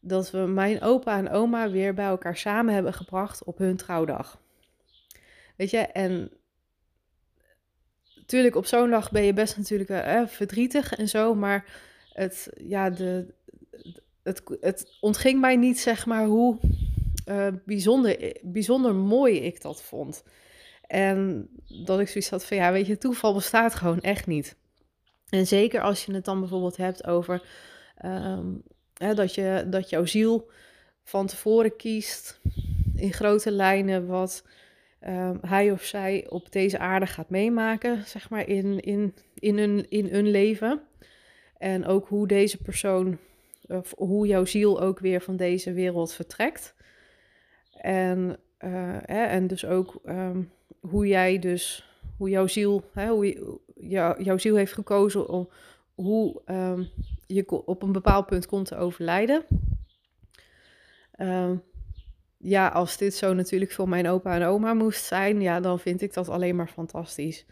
dat 0.00 0.30
we 0.30 0.38
mijn 0.38 0.82
opa 0.82 1.18
en 1.18 1.30
oma 1.30 1.70
weer 1.70 1.94
bij 1.94 2.06
elkaar 2.06 2.36
samen 2.36 2.74
hebben 2.74 2.94
gebracht 2.94 3.44
op 3.44 3.58
hun 3.58 3.76
trouwdag. 3.76 4.40
Weet 5.56 5.70
je, 5.70 5.78
en 5.78 6.30
natuurlijk 8.14 8.56
op 8.56 8.66
zo'n 8.66 8.90
dag 8.90 9.10
ben 9.10 9.22
je 9.22 9.32
best 9.32 9.56
natuurlijk 9.56 9.90
eh, 9.90 10.26
verdrietig 10.26 10.94
en 10.94 11.08
zo, 11.08 11.34
maar 11.34 11.64
het, 12.12 12.50
ja, 12.56 12.90
de, 12.90 13.34
het, 14.26 14.42
het 14.60 14.96
ontging 15.00 15.40
mij 15.40 15.56
niet, 15.56 15.78
zeg 15.78 16.06
maar, 16.06 16.24
hoe 16.24 16.58
uh, 17.28 17.46
bijzonder, 17.64 18.36
bijzonder 18.42 18.94
mooi 18.94 19.40
ik 19.40 19.62
dat 19.62 19.82
vond. 19.82 20.24
En 20.86 21.48
dat 21.84 22.00
ik 22.00 22.08
zoiets 22.08 22.30
had 22.30 22.44
van, 22.44 22.56
ja, 22.56 22.72
weet 22.72 22.86
je, 22.86 22.98
toeval 22.98 23.34
bestaat 23.34 23.74
gewoon 23.74 24.00
echt 24.00 24.26
niet. 24.26 24.56
En 25.28 25.46
zeker 25.46 25.80
als 25.80 26.04
je 26.04 26.14
het 26.14 26.24
dan 26.24 26.40
bijvoorbeeld 26.40 26.76
hebt 26.76 27.06
over 27.06 27.42
um, 28.04 28.62
hè, 28.94 29.14
dat, 29.14 29.34
je, 29.34 29.66
dat 29.70 29.90
jouw 29.90 30.04
ziel 30.04 30.50
van 31.02 31.26
tevoren 31.26 31.76
kiest 31.76 32.40
in 32.94 33.12
grote 33.12 33.50
lijnen 33.50 34.06
wat 34.06 34.44
um, 35.06 35.38
hij 35.40 35.70
of 35.70 35.82
zij 35.82 36.26
op 36.28 36.52
deze 36.52 36.78
aarde 36.78 37.06
gaat 37.06 37.30
meemaken, 37.30 38.02
zeg 38.06 38.30
maar, 38.30 38.48
in, 38.48 38.80
in, 38.80 39.14
in, 39.34 39.58
hun, 39.58 39.90
in 39.90 40.06
hun 40.06 40.30
leven. 40.30 40.80
En 41.58 41.86
ook 41.86 42.08
hoe 42.08 42.26
deze 42.26 42.56
persoon, 42.56 43.18
hoe 43.96 44.26
jouw 44.26 44.44
ziel 44.44 44.80
ook 44.80 44.98
weer 44.98 45.20
van 45.20 45.36
deze 45.36 45.72
wereld 45.72 46.12
vertrekt. 46.12 46.74
En, 47.80 48.38
uh, 48.60 48.96
hè, 49.02 49.24
en 49.24 49.46
dus 49.46 49.64
ook 49.64 50.00
um, 50.04 50.50
hoe 50.80 51.06
jij 51.06 51.38
dus, 51.38 51.90
hoe 52.16 52.30
jouw 52.30 52.46
ziel, 52.46 52.84
hè, 52.92 53.08
hoe 53.08 53.58
jou, 53.74 54.22
jouw 54.22 54.38
ziel 54.38 54.56
heeft 54.56 54.72
gekozen 54.72 55.28
om 55.28 55.48
hoe 55.94 56.42
um, 56.46 56.88
je 57.26 57.50
op 57.66 57.82
een 57.82 57.92
bepaald 57.92 58.26
punt 58.26 58.46
komt 58.46 58.66
te 58.66 58.76
overlijden. 58.76 59.44
Um, 61.18 61.62
ja, 62.38 62.68
als 62.68 62.96
dit 62.96 63.14
zo 63.14 63.34
natuurlijk 63.34 63.72
voor 63.72 63.88
mijn 63.88 64.08
opa 64.08 64.34
en 64.34 64.46
oma 64.46 64.74
moest 64.74 65.04
zijn, 65.04 65.40
ja, 65.40 65.60
dan 65.60 65.78
vind 65.78 66.02
ik 66.02 66.14
dat 66.14 66.28
alleen 66.28 66.56
maar 66.56 66.68
fantastisch. 66.68 67.46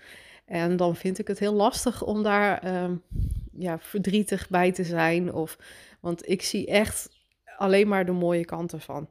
En 0.45 0.77
dan 0.77 0.97
vind 0.97 1.19
ik 1.19 1.29
het 1.29 1.39
heel 1.39 1.55
lastig 1.55 2.03
om 2.03 2.23
daar 2.23 2.65
ja, 3.57 3.79
verdrietig 3.79 4.49
bij 4.49 4.73
te 4.73 4.85
zijn. 4.85 5.33
Of, 5.33 5.59
want 6.01 6.29
ik 6.29 6.43
zie 6.43 6.67
echt 6.67 7.09
alleen 7.57 7.89
maar 7.89 8.07
de 8.07 8.13
mooie 8.13 8.45
kanten 8.45 8.81
van. 8.81 9.09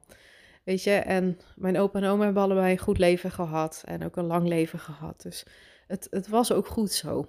Weet 0.63 0.83
je, 0.83 0.91
en 0.91 1.39
mijn 1.55 1.77
opa 1.77 1.99
en 1.99 2.05
oma 2.05 2.23
hebben 2.23 2.43
allebei 2.43 2.71
een 2.71 2.77
goed 2.77 2.97
leven 2.97 3.31
gehad 3.31 3.83
en 3.85 4.05
ook 4.05 4.15
een 4.15 4.25
lang 4.25 4.47
leven 4.47 4.79
gehad. 4.79 5.21
Dus 5.21 5.45
het, 5.87 6.07
het 6.09 6.27
was 6.27 6.51
ook 6.51 6.67
goed 6.67 6.91
zo. 6.91 7.27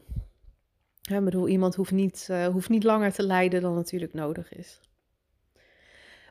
Ik 1.03 1.25
bedoel, 1.25 1.49
iemand 1.49 1.75
hoeft 1.75 1.91
niet, 1.91 2.29
uh, 2.31 2.47
hoeft 2.47 2.69
niet 2.69 2.85
langer 2.85 3.13
te 3.13 3.23
lijden 3.23 3.63
dan 3.63 3.75
natuurlijk 3.75 4.15
nodig 4.15 4.53
is. 4.53 4.81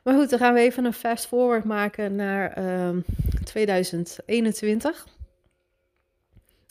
Maar 0.04 0.14
goed, 0.14 0.30
dan 0.30 0.38
gaan 0.38 0.54
we 0.54 0.60
even 0.60 0.84
een 0.84 0.92
fast 0.92 1.26
forward 1.26 1.64
maken 1.64 2.14
naar 2.14 2.58
uh, 2.58 2.88
ehm, 2.88 3.00
2021. 3.44 5.06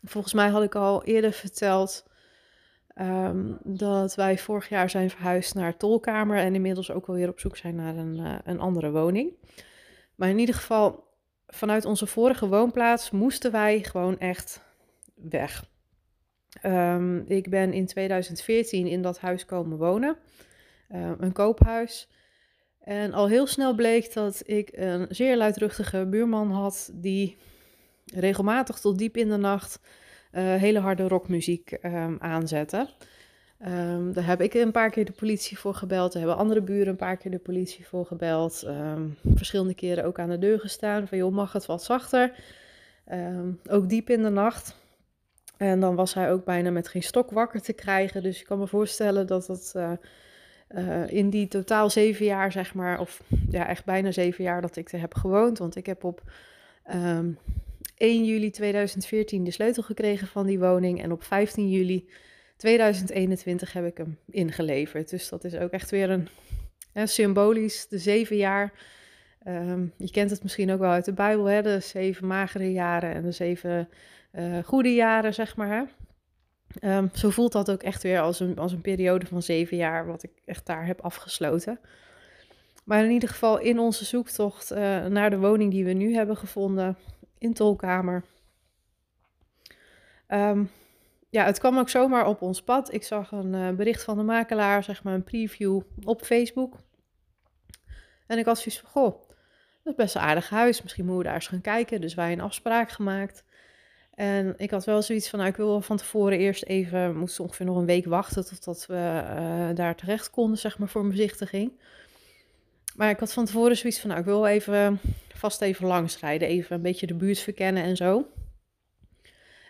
Volgens 0.03 0.34
mij 0.34 0.50
had 0.50 0.63
ik 0.63 0.75
al 0.75 1.03
eerder 1.03 1.32
verteld 1.32 2.05
um, 2.95 3.57
dat 3.63 4.15
wij 4.15 4.38
vorig 4.38 4.69
jaar 4.69 4.89
zijn 4.89 5.09
verhuisd 5.09 5.53
naar 5.53 5.77
Tolkamer 5.77 6.38
en 6.38 6.55
inmiddels 6.55 6.91
ook 6.91 7.05
alweer 7.07 7.29
op 7.29 7.39
zoek 7.39 7.57
zijn 7.57 7.75
naar 7.75 7.95
een, 7.95 8.17
uh, 8.17 8.35
een 8.43 8.59
andere 8.59 8.91
woning. 8.91 9.33
Maar 10.15 10.29
in 10.29 10.39
ieder 10.39 10.55
geval, 10.55 11.03
vanuit 11.47 11.85
onze 11.85 12.05
vorige 12.05 12.47
woonplaats 12.47 13.12
moesten 13.12 13.51
wij 13.51 13.83
gewoon 13.83 14.19
echt 14.19 14.62
weg. 15.15 15.71
Um, 16.65 17.23
ik 17.27 17.50
ben 17.50 17.73
in 17.73 17.85
2014 17.85 18.88
in 18.88 19.01
dat 19.01 19.19
huis 19.19 19.45
komen 19.45 19.77
wonen, 19.77 20.17
uh, 20.89 21.12
een 21.17 21.31
koophuis. 21.31 22.09
En 22.79 23.13
al 23.13 23.27
heel 23.27 23.47
snel 23.47 23.75
bleek 23.75 24.13
dat 24.13 24.41
ik 24.45 24.69
een 24.71 25.05
zeer 25.09 25.38
luidruchtige 25.38 26.05
buurman 26.05 26.51
had 26.51 26.91
die 26.93 27.38
regelmatig 28.13 28.79
tot 28.79 28.97
diep 28.97 29.17
in 29.17 29.29
de 29.29 29.38
nacht 29.38 29.79
hele 30.41 30.79
harde 30.79 31.07
rockmuziek 31.07 31.77
um, 31.81 32.17
aanzette. 32.19 32.89
Um, 33.67 34.13
daar 34.13 34.25
heb 34.25 34.41
ik 34.41 34.53
een 34.53 34.71
paar 34.71 34.89
keer 34.89 35.05
de 35.05 35.11
politie 35.11 35.59
voor 35.59 35.73
gebeld. 35.73 36.11
Daar 36.11 36.21
hebben 36.21 36.39
andere 36.39 36.61
buren 36.61 36.87
een 36.87 36.95
paar 36.95 37.17
keer 37.17 37.31
de 37.31 37.39
politie 37.39 37.87
voor 37.87 38.05
gebeld. 38.05 38.63
Um, 38.67 39.17
verschillende 39.35 39.73
keren 39.73 40.05
ook 40.05 40.19
aan 40.19 40.29
de 40.29 40.39
deur 40.39 40.59
gestaan. 40.59 41.07
Van 41.07 41.17
joh, 41.17 41.33
mag 41.33 41.53
het 41.53 41.65
wat 41.65 41.83
zachter? 41.83 42.31
Ook 43.69 43.89
diep 43.89 44.09
in 44.09 44.23
de 44.23 44.29
nacht. 44.29 44.81
En 45.57 45.79
dan 45.79 45.95
was 45.95 46.13
hij 46.13 46.31
ook 46.31 46.45
bijna 46.45 46.71
met 46.71 46.87
geen 46.87 47.03
stok 47.03 47.31
wakker 47.31 47.61
te 47.61 47.73
krijgen. 47.73 48.23
Dus 48.23 48.39
ik 48.39 48.45
kan 48.45 48.59
me 48.59 48.67
voorstellen 48.67 49.27
dat 49.27 49.45
dat 49.45 49.73
uh, 49.75 49.91
uh, 50.69 51.11
in 51.11 51.29
die 51.29 51.47
totaal 51.47 51.89
zeven 51.89 52.25
jaar, 52.25 52.51
zeg 52.51 52.73
maar, 52.73 52.99
of 52.99 53.21
ja, 53.49 53.67
echt 53.67 53.85
bijna 53.85 54.11
zeven 54.11 54.43
jaar 54.43 54.61
dat 54.61 54.75
ik 54.75 54.91
er 54.91 54.99
heb 54.99 55.13
gewoond. 55.13 55.57
Want 55.57 55.75
ik 55.75 55.85
heb 55.85 56.03
op 56.03 56.21
1 58.03 58.25
juli 58.25 58.51
2014 58.51 59.43
de 59.43 59.51
sleutel 59.51 59.83
gekregen 59.83 60.27
van 60.27 60.45
die 60.45 60.60
woning. 60.60 61.01
En 61.01 61.12
op 61.12 61.24
15 61.24 61.69
juli 61.69 62.10
2021 62.57 63.74
heb 63.74 63.86
ik 63.86 63.98
hem 63.98 64.17
ingeleverd. 64.29 65.10
Dus 65.10 65.29
dat 65.29 65.43
is 65.43 65.55
ook 65.55 65.72
echt 65.72 65.91
weer 65.91 66.10
een 66.10 66.27
symbolisch, 67.07 67.88
de 67.88 67.98
zeven 67.98 68.36
jaar. 68.36 68.74
Um, 69.48 69.93
je 69.98 70.12
kent 70.12 70.29
het 70.29 70.43
misschien 70.43 70.72
ook 70.72 70.79
wel 70.79 70.91
uit 70.91 71.05
de 71.05 71.13
Bijbel, 71.13 71.45
hè? 71.45 71.62
de 71.62 71.79
zeven 71.79 72.27
magere 72.27 72.72
jaren 72.72 73.13
en 73.13 73.24
de 73.24 73.31
zeven 73.31 73.89
uh, 74.33 74.57
goede 74.63 74.93
jaren, 74.93 75.33
zeg 75.33 75.55
maar. 75.55 75.88
Hè? 76.81 76.98
Um, 76.98 77.10
zo 77.13 77.29
voelt 77.29 77.51
dat 77.51 77.72
ook 77.72 77.83
echt 77.83 78.03
weer 78.03 78.19
als 78.19 78.39
een, 78.39 78.57
als 78.57 78.72
een 78.72 78.81
periode 78.81 79.25
van 79.25 79.41
zeven 79.41 79.77
jaar, 79.77 80.05
wat 80.05 80.24
ik 80.24 80.31
echt 80.45 80.65
daar 80.65 80.86
heb 80.86 81.01
afgesloten. 81.01 81.79
Maar 82.83 83.03
in 83.03 83.12
ieder 83.12 83.29
geval 83.29 83.60
in 83.60 83.79
onze 83.79 84.05
zoektocht 84.05 84.72
uh, 84.72 85.05
naar 85.05 85.29
de 85.29 85.38
woning 85.38 85.72
die 85.72 85.86
we 85.86 85.93
nu 85.93 86.15
hebben 86.15 86.38
gevonden 86.38 86.98
in 87.43 87.53
Tolkamer. 87.53 88.23
Um, 90.27 90.69
ja, 91.29 91.45
het 91.45 91.59
kwam 91.59 91.77
ook 91.77 91.89
zomaar 91.89 92.25
op 92.27 92.41
ons 92.41 92.63
pad. 92.63 92.93
Ik 92.93 93.03
zag 93.03 93.31
een 93.31 93.53
uh, 93.53 93.69
bericht 93.69 94.03
van 94.03 94.17
de 94.17 94.23
makelaar, 94.23 94.83
zeg 94.83 95.03
maar 95.03 95.13
een 95.13 95.23
preview 95.23 95.81
op 96.03 96.21
Facebook. 96.21 96.77
En 98.27 98.38
ik 98.38 98.45
had 98.45 98.57
zoiets 98.57 98.79
van, 98.79 98.89
goh, 98.89 99.29
dat 99.83 99.93
is 99.93 99.95
best 99.95 100.15
een 100.15 100.21
aardig 100.21 100.50
huis. 100.50 100.81
Misschien 100.81 101.05
moeten 101.05 101.23
we 101.23 101.27
daar 101.27 101.39
eens 101.39 101.47
gaan 101.47 101.62
kijken. 101.62 102.01
Dus 102.01 102.13
wij 102.13 102.31
een 102.31 102.41
afspraak 102.41 102.89
gemaakt. 102.89 103.43
En 104.13 104.53
ik 104.57 104.71
had 104.71 104.85
wel 104.85 105.01
zoiets 105.01 105.29
van, 105.29 105.39
nou, 105.39 105.51
ik 105.51 105.57
wil 105.57 105.81
van 105.81 105.97
tevoren 105.97 106.38
eerst 106.38 106.63
even, 106.63 107.17
moest 107.17 107.39
ongeveer 107.39 107.65
nog 107.65 107.77
een 107.77 107.85
week 107.85 108.05
wachten 108.05 108.45
totdat 108.45 108.85
we 108.85 108.93
uh, 108.93 109.75
daar 109.75 109.95
terecht 109.95 110.29
konden, 110.29 110.57
zeg 110.57 110.77
maar, 110.77 110.88
voor 110.88 111.01
een 111.01 111.09
bezichtiging. 111.09 111.79
Maar 112.95 113.09
ik 113.09 113.19
had 113.19 113.33
van 113.33 113.45
tevoren 113.45 113.77
zoiets 113.77 114.00
van, 114.00 114.09
nou, 114.09 114.21
ik 114.21 114.27
wil 114.27 114.45
even 114.45 115.00
vast 115.35 115.62
even 115.62 115.88
langs 115.88 116.19
rijden, 116.19 116.47
even 116.47 116.75
een 116.75 116.81
beetje 116.81 117.07
de 117.07 117.13
buurt 117.13 117.39
verkennen 117.39 117.83
en 117.83 117.95
zo. 117.95 118.27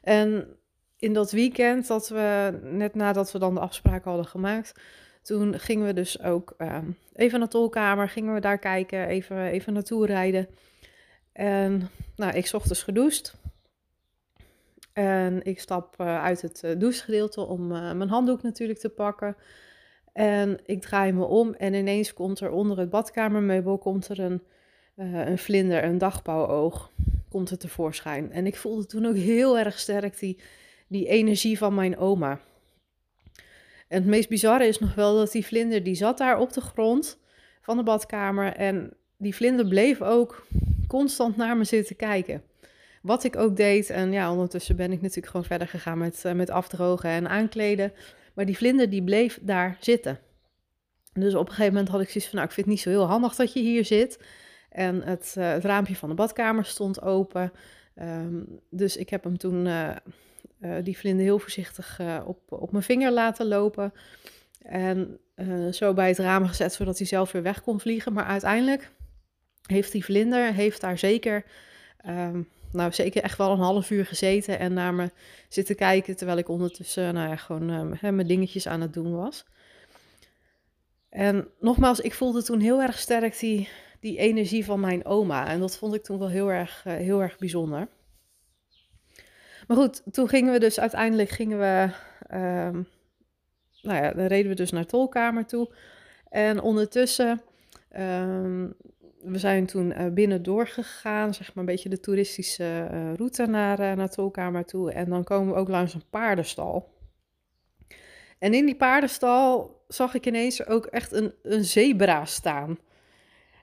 En 0.02 0.48
in 0.98 1.14
dat 1.14 1.32
weekend, 1.32 1.88
dat 1.88 2.10
we, 2.10 2.60
net 2.64 2.96
nadat 2.96 3.32
we 3.32 3.40
dan 3.40 3.54
de 3.54 3.60
afspraak 3.60 4.04
hadden 4.04 4.26
gemaakt, 4.26 4.82
toen 5.22 5.60
gingen 5.60 5.86
we 5.86 5.94
dus 5.94 6.22
ook 6.22 6.54
uh, 6.58 6.78
even 7.14 7.40
naar 7.40 7.48
de 7.48 7.54
tolkamer, 7.54 8.10
gingen 8.10 8.34
we 8.34 8.40
daar 8.40 8.60
kijken, 8.60 9.08
even, 9.08 9.46
even 9.46 9.74
naartoe 9.74 10.06
rijden. 10.06 10.48
En 11.32 11.90
nou, 12.16 12.34
ik 12.34 12.50
ochtends 12.54 12.84
gedoucht. 12.84 13.36
En 14.94 15.44
ik 15.44 15.60
stap 15.60 15.96
uh, 16.02 16.24
uit 16.24 16.42
het 16.42 16.62
uh, 16.66 16.80
douchegedeelte 16.80 17.42
om 17.42 17.68
mijn 17.68 18.10
handdoek 18.10 18.42
natuurlijk 18.42 18.80
te 18.80 18.90
pakken. 18.90 19.36
En 20.14 20.60
ik 20.66 20.82
draai 20.82 21.12
me 21.12 21.26
om 21.26 21.54
en 21.54 21.74
ineens 21.74 22.14
komt 22.14 22.40
er 22.40 22.52
onder 22.52 22.78
het 22.78 22.90
badkamermeubel 22.90 23.78
komt 23.78 24.08
er 24.08 24.20
een, 24.20 24.42
een 24.96 25.38
vlinder, 25.38 25.84
een 25.84 25.98
dagbouwoog, 25.98 26.92
komt 27.30 27.50
er 27.50 27.58
tevoorschijn. 27.58 28.32
En 28.32 28.46
ik 28.46 28.56
voelde 28.56 28.86
toen 28.86 29.06
ook 29.06 29.16
heel 29.16 29.58
erg 29.58 29.80
sterk 29.80 30.20
die, 30.20 30.40
die 30.88 31.08
energie 31.08 31.58
van 31.58 31.76
mijn 31.76 31.98
oma. 31.98 32.40
En 33.88 34.00
het 34.00 34.06
meest 34.06 34.30
bizarre 34.30 34.68
is 34.68 34.80
nog 34.80 34.96
wel 34.96 35.16
dat 35.16 35.32
die 35.32 35.46
vlinder, 35.46 35.84
die 35.84 35.96
zat 35.96 36.18
daar 36.18 36.40
op 36.40 36.54
de 36.54 36.62
grond 36.62 37.20
van 37.62 37.78
de 37.78 37.84
badkamer. 37.84 38.54
En 38.54 38.94
die 39.18 39.36
vlinder 39.36 39.68
bleef 39.68 40.02
ook 40.02 40.46
constant 40.88 41.38
naar 41.38 41.58
me 41.58 41.64
zitten 41.64 41.96
kijken. 41.96 42.44
Wat 43.02 43.24
ik 43.24 43.36
ook 43.36 43.56
deed. 43.56 43.90
En 43.90 44.12
ja, 44.12 44.32
ondertussen 44.32 44.76
ben 44.76 44.92
ik 44.92 45.02
natuurlijk 45.02 45.28
gewoon 45.28 45.46
verder 45.46 45.68
gegaan 45.68 45.98
met, 45.98 46.24
uh, 46.26 46.32
met 46.32 46.50
afdrogen 46.50 47.10
en 47.10 47.30
aankleden. 47.30 47.94
Maar 48.34 48.46
die 48.46 48.58
vlinder 48.58 48.90
die 48.90 49.04
bleef 49.04 49.40
daar 49.42 49.78
zitten. 49.80 50.20
Dus 51.14 51.36
op 51.36 51.46
een 51.46 51.54
gegeven 51.54 51.74
moment 51.74 51.92
had 51.92 52.02
ik 52.02 52.10
zoiets 52.10 52.30
van, 52.30 52.36
nou, 52.36 52.48
ik 52.48 52.54
vind 52.54 52.66
het 52.66 52.76
niet 52.76 52.84
zo 52.84 52.90
heel 52.90 53.06
handig 53.06 53.36
dat 53.36 53.54
je 53.54 53.60
hier 53.60 53.86
zit. 53.86 54.20
En 54.70 55.02
het, 55.02 55.36
uh, 55.38 55.52
het 55.52 55.64
raampje 55.64 55.96
van 55.96 56.10
de 56.10 56.16
badkamer 56.16 56.66
stond 56.66 57.02
open. 57.02 57.52
Ehm, 57.96 58.44
dus 58.70 58.98
ik 58.98 59.10
heb 59.10 59.24
hem 59.24 59.38
toen 59.38 59.66
uh, 59.66 59.96
die 60.84 60.98
vlinder 60.98 61.24
heel 61.24 61.40
voorzichtig 61.40 62.00
op, 62.26 62.52
op 62.52 62.72
mijn 62.72 62.84
vinger 62.84 63.12
laten 63.12 63.48
lopen. 63.48 63.94
En 64.62 65.20
zo 65.72 65.94
bij 65.94 66.08
het 66.08 66.18
raam 66.18 66.48
gezet, 66.48 66.74
zodat 66.74 66.98
hij 66.98 67.08
zelf 67.08 67.32
weer 67.32 67.44
weg 67.44 67.62
kon 67.62 67.80
vliegen. 67.80 68.14
Maar 68.14 68.26
uiteindelijk 68.26 68.92
heeft 69.68 69.92
die 69.92 70.06
vlinder 70.06 70.54
heeft 70.54 70.82
daar 70.82 70.98
zeker, 70.98 71.44
um, 72.08 72.48
nou 72.74 72.94
zeker 72.94 73.24
echt 73.24 73.38
wel 73.38 73.52
een 73.52 73.60
half 73.60 73.90
uur 73.90 74.06
gezeten 74.06 74.60
en 74.60 74.74
naar 74.74 74.94
me 74.94 75.12
zitten 75.48 75.76
kijken 75.76 76.16
terwijl 76.16 76.38
ik 76.38 76.50
ondertussen 76.50 77.14
nou 77.14 77.30
ja, 77.30 77.36
gewoon 77.36 77.70
uh, 77.70 78.10
mijn 78.12 78.28
dingetjes 78.28 78.68
aan 78.68 78.82
het 78.82 78.94
doen 78.94 79.16
was. 79.16 79.46
En 81.10 81.48
nogmaals, 81.60 82.00
ik 82.00 82.14
voelde 82.14 82.44
toen 82.44 82.60
heel 82.60 82.82
erg 82.82 83.00
sterk 83.00 83.40
die, 83.40 83.70
die 84.00 84.18
energie 84.18 84.66
van 84.66 84.80
mijn 84.80 85.06
oma. 85.06 85.48
En 85.48 85.60
dat 85.60 85.78
vond 85.78 85.94
ik 85.94 86.04
toen 86.04 86.20
wel 86.20 86.30
heel 86.30 86.52
erg, 86.52 86.84
uh, 86.88 86.94
heel 86.94 87.22
erg 87.22 87.38
bijzonder. 87.38 87.88
Maar 89.68 89.78
goed, 89.78 90.02
toen 90.12 90.30
gingen 90.30 90.54
we 90.54 90.60
dus 90.60 90.80
uiteindelijk 90.80 91.30
gingen 91.30 91.60
we, 91.60 91.90
um, 92.38 92.88
nou 93.82 94.04
ja, 94.04 94.12
dan 94.12 94.26
reden 94.26 94.50
we 94.50 94.56
dus 94.56 94.72
naar 94.72 94.86
tolkamer 94.86 95.46
toe. 95.46 95.76
En 96.30 96.62
ondertussen 96.62 97.42
um, 97.98 98.76
we 99.24 99.38
zijn 99.38 99.66
toen 99.66 99.92
uh, 99.92 100.08
binnen 100.14 100.44
doorgegaan, 100.44 101.34
zeg 101.34 101.48
maar 101.48 101.64
een 101.64 101.72
beetje 101.72 101.90
de 101.90 102.00
toeristische 102.00 102.88
uh, 102.92 103.14
route 103.14 103.46
naar, 103.46 103.80
uh, 103.80 103.94
naar 103.94 104.10
Tolkamer 104.10 104.66
toe. 104.66 104.92
En 104.92 105.10
dan 105.10 105.24
komen 105.24 105.54
we 105.54 105.60
ook 105.60 105.68
langs 105.68 105.94
een 105.94 106.04
paardenstal. 106.10 106.92
En 108.40 108.54
in 108.54 108.66
die 108.66 108.76
paardenstal 108.76 109.76
zag 109.88 110.14
ik 110.14 110.26
ineens 110.26 110.68
ook 110.68 110.86
echt 110.86 111.12
een, 111.12 111.34
een 111.44 111.64
zebra 111.64 112.26
staan. 112.26 112.78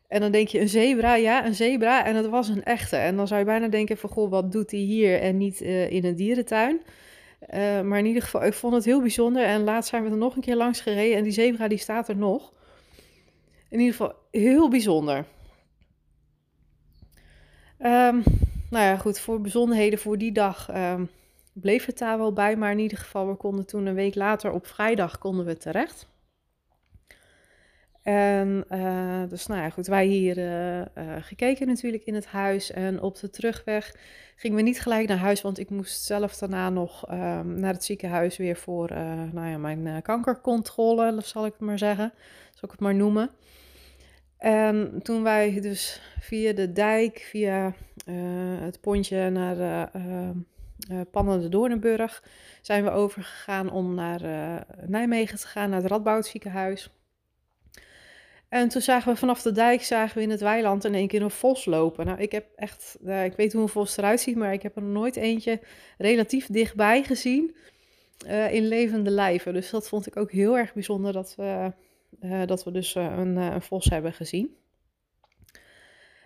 En 0.08 0.20
dan 0.20 0.32
denk 0.32 0.48
je, 0.48 0.60
een 0.60 0.68
zebra, 0.68 1.14
ja, 1.14 1.46
een 1.46 1.54
zebra. 1.54 2.04
En 2.04 2.16
het 2.16 2.26
was 2.26 2.48
een 2.48 2.64
echte. 2.64 2.96
En 2.96 3.16
dan 3.16 3.26
zou 3.26 3.40
je 3.40 3.46
bijna 3.46 3.68
denken 3.68 3.96
van, 3.96 4.10
goh, 4.10 4.30
wat 4.30 4.52
doet 4.52 4.70
hij 4.70 4.80
hier 4.80 5.20
en 5.20 5.36
niet 5.36 5.60
in 5.60 6.04
een 6.04 6.16
dierentuin? 6.16 6.80
maar 7.84 7.98
in 7.98 8.06
ieder 8.06 8.22
geval, 8.22 8.44
ik 8.44 8.52
vond 8.52 8.74
het 8.74 8.84
heel 8.84 9.00
bijzonder. 9.00 9.44
En 9.44 9.64
laatst 9.64 9.90
zijn 9.90 10.04
we 10.04 10.10
er 10.10 10.16
nog 10.16 10.36
een 10.36 10.42
keer 10.42 10.56
langs 10.56 10.80
gereden 10.80 11.16
en 11.16 11.22
die 11.22 11.32
zebra 11.32 11.68
die 11.68 11.78
staat 11.78 12.08
er 12.08 12.16
nog. 12.16 12.52
In 13.68 13.78
ieder 13.78 13.94
geval 13.94 14.14
heel 14.30 14.68
bijzonder. 14.68 15.24
Um, 17.82 18.22
nou 18.70 18.84
ja, 18.84 18.96
goed, 18.96 19.20
voor 19.20 19.40
bijzonderheden 19.40 19.98
voor 19.98 20.18
die 20.18 20.32
dag 20.32 20.68
um, 20.76 21.10
bleef 21.52 21.86
het 21.86 21.98
daar 21.98 22.18
wel 22.18 22.32
bij. 22.32 22.56
Maar 22.56 22.70
in 22.70 22.78
ieder 22.78 22.98
geval, 22.98 23.28
we 23.28 23.34
konden 23.34 23.66
toen 23.66 23.86
een 23.86 23.94
week 23.94 24.14
later 24.14 24.50
op 24.50 24.66
vrijdag 24.66 25.18
konden 25.18 25.46
we 25.46 25.56
terecht. 25.56 26.08
En 28.02 28.64
uh, 28.70 29.22
dus 29.28 29.46
nou 29.46 29.60
ja, 29.60 29.70
goed, 29.70 29.86
wij 29.86 30.06
hier 30.06 30.38
uh, 30.38 30.78
uh, 30.78 30.84
gekeken 31.20 31.66
natuurlijk 31.66 32.04
in 32.04 32.14
het 32.14 32.26
huis. 32.26 32.70
En 32.70 33.02
op 33.02 33.18
de 33.18 33.30
terugweg 33.30 33.96
gingen 34.36 34.56
we 34.56 34.62
niet 34.62 34.80
gelijk 34.80 35.08
naar 35.08 35.18
huis, 35.18 35.40
want 35.40 35.58
ik 35.58 35.70
moest 35.70 36.02
zelf 36.02 36.36
daarna 36.36 36.70
nog 36.70 37.10
um, 37.10 37.60
naar 37.60 37.72
het 37.72 37.84
ziekenhuis 37.84 38.36
weer 38.36 38.56
voor 38.56 38.88
nou 39.32 39.48
ja, 39.48 39.58
mijn 39.58 40.02
kankercontrole, 40.02 41.20
zal 41.22 41.46
ik 41.46 41.52
het 41.52 41.60
maar 41.60 41.78
zeggen. 41.78 42.12
Zal 42.50 42.62
ik 42.62 42.70
het 42.70 42.80
maar 42.80 42.94
noemen. 42.94 43.30
En 44.40 45.00
toen 45.02 45.22
wij 45.22 45.60
dus 45.60 46.00
via 46.20 46.52
de 46.52 46.72
dijk, 46.72 47.26
via 47.30 47.66
uh, 47.66 48.14
het 48.60 48.80
pontje 48.80 49.30
naar 49.30 49.56
uh, 49.56 50.28
uh, 50.90 51.00
Pannen 51.10 51.40
de 51.40 51.48
Doornenburg, 51.48 52.24
zijn 52.60 52.84
we 52.84 52.90
overgegaan 52.90 53.70
om 53.70 53.94
naar 53.94 54.20
Nijmegen 54.86 55.38
te 55.38 55.46
gaan, 55.46 55.70
naar 55.70 55.80
het 55.80 55.90
Radboud 55.90 56.26
ziekenhuis. 56.26 56.90
En 58.48 58.68
toen 58.68 58.82
zagen 58.82 59.12
we 59.12 59.18
vanaf 59.18 59.42
de 59.42 59.52
dijk, 59.52 59.82
zagen 59.82 60.16
we 60.16 60.22
in 60.22 60.30
het 60.30 60.40
weiland 60.40 60.84
in 60.84 60.94
één 60.94 61.08
keer 61.08 61.22
een 61.22 61.30
vos 61.30 61.64
lopen. 61.64 62.06
Nou, 62.06 62.18
ik 62.20 62.32
heb 62.32 62.46
echt, 62.56 62.96
ik 63.24 63.36
weet 63.36 63.52
hoe 63.52 63.62
een 63.62 63.68
vos 63.68 63.96
eruit 63.96 64.20
ziet, 64.20 64.36
maar 64.36 64.52
ik 64.52 64.62
heb 64.62 64.76
er 64.76 64.82
nooit 64.82 65.16
eentje 65.16 65.60
relatief 65.98 66.46
dichtbij 66.46 67.02
gezien 67.02 67.56
in 68.50 68.66
levende 68.66 69.10
lijven. 69.10 69.52
Dus 69.52 69.70
dat 69.70 69.88
vond 69.88 70.06
ik 70.06 70.16
ook 70.16 70.30
heel 70.30 70.58
erg 70.58 70.74
bijzonder 70.74 71.12
dat 71.12 71.34
we 71.36 71.72
uh, 72.20 72.46
dat 72.46 72.64
we 72.64 72.70
dus 72.70 72.94
uh, 72.94 73.04
een, 73.18 73.36
uh, 73.36 73.46
een, 73.46 73.62
vos 73.62 73.84
hebben 73.84 74.12
gezien. 74.12 74.56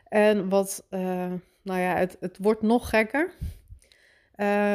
En 0.08 0.48
wat, 0.48 0.86
nou 1.62 1.80
ja, 1.80 1.96
het, 1.96 2.16
het 2.20 2.38
wordt 2.40 2.62
nog 2.62 2.88
gekker. 2.88 3.34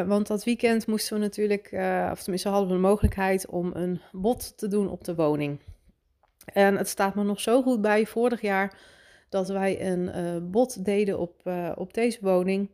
want 0.08 0.28
dat 0.28 0.44
weekend 0.44 0.88
moesten 0.88 1.14
we 1.14 1.24
natuurlijk, 1.24 1.70
of 2.12 2.22
tenminste 2.22 2.50
hadden 2.50 2.68
we 2.68 2.74
de 2.74 2.80
mogelijkheid 2.80 3.48
om 3.48 3.72
een 3.74 4.02
bod 4.12 4.58
te 4.58 4.68
doen 4.68 4.90
op 4.90 5.04
de 5.04 5.16
woning. 5.16 5.60
En 6.46 6.78
het 6.78 6.88
staat 6.88 7.16
me 7.16 7.24
nog 7.24 7.40
zo 7.40 7.62
goed 7.62 7.82
bij 7.82 8.06
vorig 8.06 8.42
jaar 8.42 8.78
dat 9.30 9.48
wij 9.48 9.92
een 9.92 10.52
bod 10.52 10.86
deden 10.86 11.20
op, 11.20 11.52
op 11.76 11.94
deze 11.94 12.20
woning. 12.22 12.70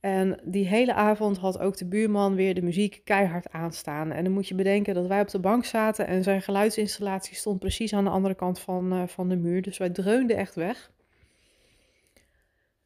En 0.00 0.40
die 0.44 0.66
hele 0.66 0.94
avond 0.94 1.38
had 1.38 1.58
ook 1.58 1.76
de 1.76 1.86
buurman 1.86 2.34
weer 2.34 2.54
de 2.54 2.62
muziek 2.62 3.00
keihard 3.04 3.52
aanstaan. 3.52 4.12
En 4.12 4.24
dan 4.24 4.32
moet 4.32 4.48
je 4.48 4.54
bedenken 4.54 4.94
dat 4.94 5.06
wij 5.06 5.20
op 5.20 5.28
de 5.28 5.38
bank 5.38 5.64
zaten 5.64 6.06
en 6.06 6.22
zijn 6.22 6.42
geluidsinstallatie 6.42 7.36
stond 7.36 7.58
precies 7.58 7.92
aan 7.92 8.04
de 8.04 8.10
andere 8.10 8.34
kant 8.34 8.60
van, 8.60 8.94
uh, 8.94 9.06
van 9.06 9.28
de 9.28 9.36
muur. 9.36 9.62
Dus 9.62 9.78
wij 9.78 9.90
dreunden 9.90 10.36
echt 10.36 10.54
weg. 10.54 10.90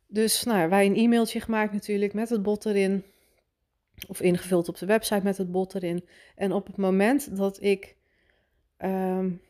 Dus 0.07 0.43
nou, 0.43 0.69
wij 0.69 0.87
een 0.87 0.97
e-mailtje 0.97 1.41
gemaakt 1.41 1.73
natuurlijk 1.73 2.13
met 2.13 2.29
het 2.29 2.43
bot 2.43 2.65
erin. 2.65 3.05
Of 4.09 4.21
ingevuld 4.21 4.69
op 4.69 4.79
de 4.79 4.87
website 4.87 5.25
met 5.25 5.37
het 5.37 5.51
bot 5.51 5.75
erin. 5.75 6.05
En 6.35 6.53
op 6.53 6.67
het 6.67 6.77
moment 6.77 7.37
dat 7.37 7.63
ik 7.63 7.97
um, 8.79 9.41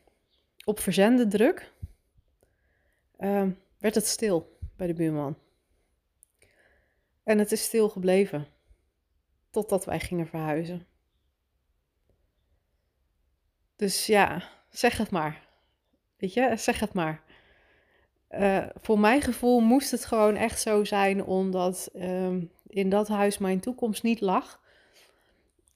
op 0.63 0.79
verzenden 0.79 1.29
druk, 1.29 1.71
um, 3.19 3.57
werd 3.79 3.95
het 3.95 4.07
stil 4.07 4.57
bij 4.75 4.87
de 4.87 4.93
buurman. 4.93 5.35
En 7.25 7.39
het 7.39 7.51
is 7.51 7.63
stil 7.63 7.89
gebleven. 7.89 8.47
Totdat 9.49 9.85
wij 9.85 9.99
gingen 9.99 10.27
verhuizen. 10.27 10.87
Dus 13.75 14.05
ja, 14.05 14.43
zeg 14.69 14.97
het 14.97 15.09
maar. 15.09 15.47
Weet 16.17 16.33
je, 16.33 16.53
zeg 16.57 16.79
het 16.79 16.93
maar. 16.93 17.23
Uh, 18.31 18.65
voor 18.81 18.99
mijn 18.99 19.21
gevoel 19.21 19.59
moest 19.59 19.91
het 19.91 20.05
gewoon 20.05 20.35
echt 20.35 20.61
zo 20.61 20.83
zijn, 20.83 21.23
omdat 21.23 21.89
uh, 21.93 22.35
in 22.67 22.89
dat 22.89 23.07
huis 23.07 23.37
mijn 23.37 23.59
toekomst 23.59 24.03
niet 24.03 24.21
lag. 24.21 24.61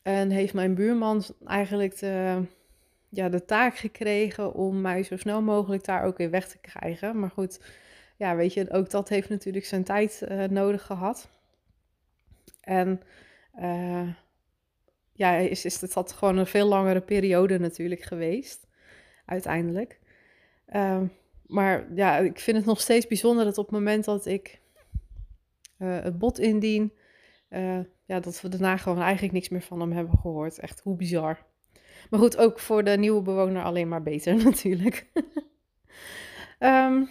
En 0.01 0.29
heeft 0.29 0.53
mijn 0.53 0.75
buurman 0.75 1.23
eigenlijk 1.45 1.99
de, 1.99 2.45
ja, 3.09 3.29
de 3.29 3.45
taak 3.45 3.77
gekregen 3.77 4.53
om 4.53 4.81
mij 4.81 5.03
zo 5.03 5.17
snel 5.17 5.41
mogelijk 5.41 5.83
daar 5.83 6.03
ook 6.03 6.17
weer 6.17 6.29
weg 6.29 6.47
te 6.47 6.57
krijgen. 6.57 7.19
Maar 7.19 7.31
goed, 7.31 7.59
ja, 8.17 8.35
weet 8.35 8.53
je, 8.53 8.71
ook 8.71 8.89
dat 8.89 9.09
heeft 9.09 9.29
natuurlijk 9.29 9.65
zijn 9.65 9.83
tijd 9.83 10.21
uh, 10.29 10.43
nodig 10.43 10.85
gehad. 10.85 11.29
En 12.61 13.01
uh, 13.59 14.09
ja, 15.13 15.35
is, 15.35 15.65
is 15.65 15.81
het 15.81 15.93
had 15.93 16.11
gewoon 16.11 16.37
een 16.37 16.47
veel 16.47 16.67
langere 16.67 17.01
periode 17.01 17.59
natuurlijk 17.59 18.01
geweest, 18.01 18.67
uiteindelijk. 19.25 19.99
Uh, 20.75 21.01
maar 21.45 21.93
ja, 21.95 22.17
ik 22.17 22.39
vind 22.39 22.57
het 22.57 22.65
nog 22.65 22.81
steeds 22.81 23.07
bijzonder 23.07 23.45
dat 23.45 23.57
op 23.57 23.65
het 23.65 23.73
moment 23.73 24.05
dat 24.05 24.25
ik 24.25 24.61
uh, 25.79 25.99
het 26.01 26.17
bod 26.17 26.39
indien, 26.39 26.93
uh, 27.49 27.79
ja, 28.05 28.19
dat 28.19 28.41
we 28.41 28.49
daarna 28.49 28.77
gewoon 28.77 29.01
eigenlijk 29.01 29.33
niks 29.33 29.49
meer 29.49 29.61
van 29.61 29.79
hem 29.79 29.91
hebben 29.91 30.17
gehoord. 30.17 30.59
Echt 30.59 30.79
hoe 30.79 30.95
bizar. 30.95 31.45
Maar 32.09 32.19
goed, 32.19 32.37
ook 32.37 32.59
voor 32.59 32.83
de 32.83 32.97
nieuwe 32.97 33.21
bewoner 33.21 33.63
alleen 33.63 33.87
maar 33.87 34.03
beter 34.03 34.35
natuurlijk. 34.43 35.07
um, 36.59 37.09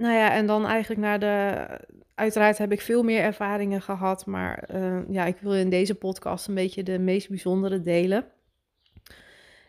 nou 0.00 0.14
ja, 0.14 0.32
en 0.32 0.46
dan 0.46 0.66
eigenlijk 0.66 1.00
naar 1.00 1.20
de, 1.20 1.66
uiteraard 2.14 2.58
heb 2.58 2.72
ik 2.72 2.80
veel 2.80 3.02
meer 3.02 3.22
ervaringen 3.22 3.82
gehad, 3.82 4.26
maar 4.26 4.68
uh, 4.74 4.98
ja, 5.10 5.24
ik 5.24 5.36
wil 5.40 5.54
in 5.54 5.70
deze 5.70 5.94
podcast 5.94 6.48
een 6.48 6.54
beetje 6.54 6.82
de 6.82 6.98
meest 6.98 7.28
bijzondere 7.28 7.80
delen. 7.80 8.24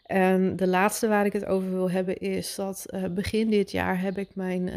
En 0.06 0.56
de 0.56 0.68
laatste 0.68 1.08
waar 1.08 1.26
ik 1.26 1.34
het 1.34 1.46
over 1.46 1.70
wil 1.70 1.92
hebben 1.92 2.18
is 2.18 2.56
dat 2.56 2.86
uh, 2.90 3.06
begin 3.06 3.50
dit 3.50 3.72
jaar 3.72 4.02
heb 4.02 4.18
ik 4.18 4.36
mijn 4.36 4.68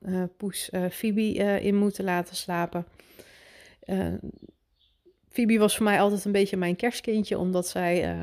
uh, 0.00 0.22
poes 0.36 0.70
Phoebe 0.90 1.32
in 1.62 1.76
moeten 1.76 2.04
laten 2.04 2.36
slapen. 2.36 2.86
Phoebe 5.28 5.58
was 5.58 5.76
voor 5.76 5.84
mij 5.84 6.00
altijd 6.00 6.24
een 6.24 6.32
beetje 6.32 6.56
mijn 6.56 6.76
kerstkindje, 6.76 7.38
omdat 7.38 7.68
zij 7.68 8.16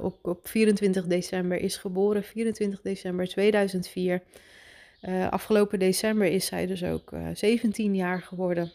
op, 0.00 0.26
op 0.26 0.48
24 0.48 1.06
december 1.06 1.58
is 1.58 1.76
geboren, 1.76 2.22
24 2.22 2.80
december 2.80 3.28
2004. 3.28 4.22
Uh, 5.02 5.28
afgelopen 5.28 5.78
december 5.78 6.26
is 6.26 6.46
zij 6.46 6.66
dus 6.66 6.84
ook 6.84 7.12
uh, 7.12 7.28
eh, 7.28 7.36
17 7.36 7.94
jaar 7.94 8.22
geworden. 8.22 8.72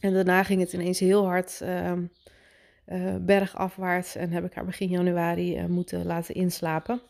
En 0.00 0.12
daarna 0.12 0.42
ging 0.42 0.60
het 0.60 0.72
ineens 0.72 0.98
heel 0.98 1.24
hard 1.24 1.60
uh, 1.62 1.92
uh, 1.92 3.16
bergafwaarts 3.20 4.14
en 4.14 4.30
heb 4.30 4.44
ik 4.44 4.54
haar 4.54 4.64
begin 4.64 4.88
januari 4.88 5.66
moeten 5.66 6.06
laten 6.06 6.34
inslapen. 6.34 7.00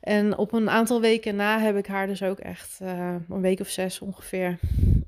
En 0.00 0.36
op 0.36 0.52
een 0.52 0.70
aantal 0.70 1.00
weken 1.00 1.36
na 1.36 1.60
heb 1.60 1.76
ik 1.76 1.86
haar 1.86 2.06
dus 2.06 2.22
ook 2.22 2.38
echt, 2.38 2.80
een 2.80 3.40
week 3.40 3.60
of 3.60 3.68
zes 3.68 4.00
ongeveer, 4.00 4.58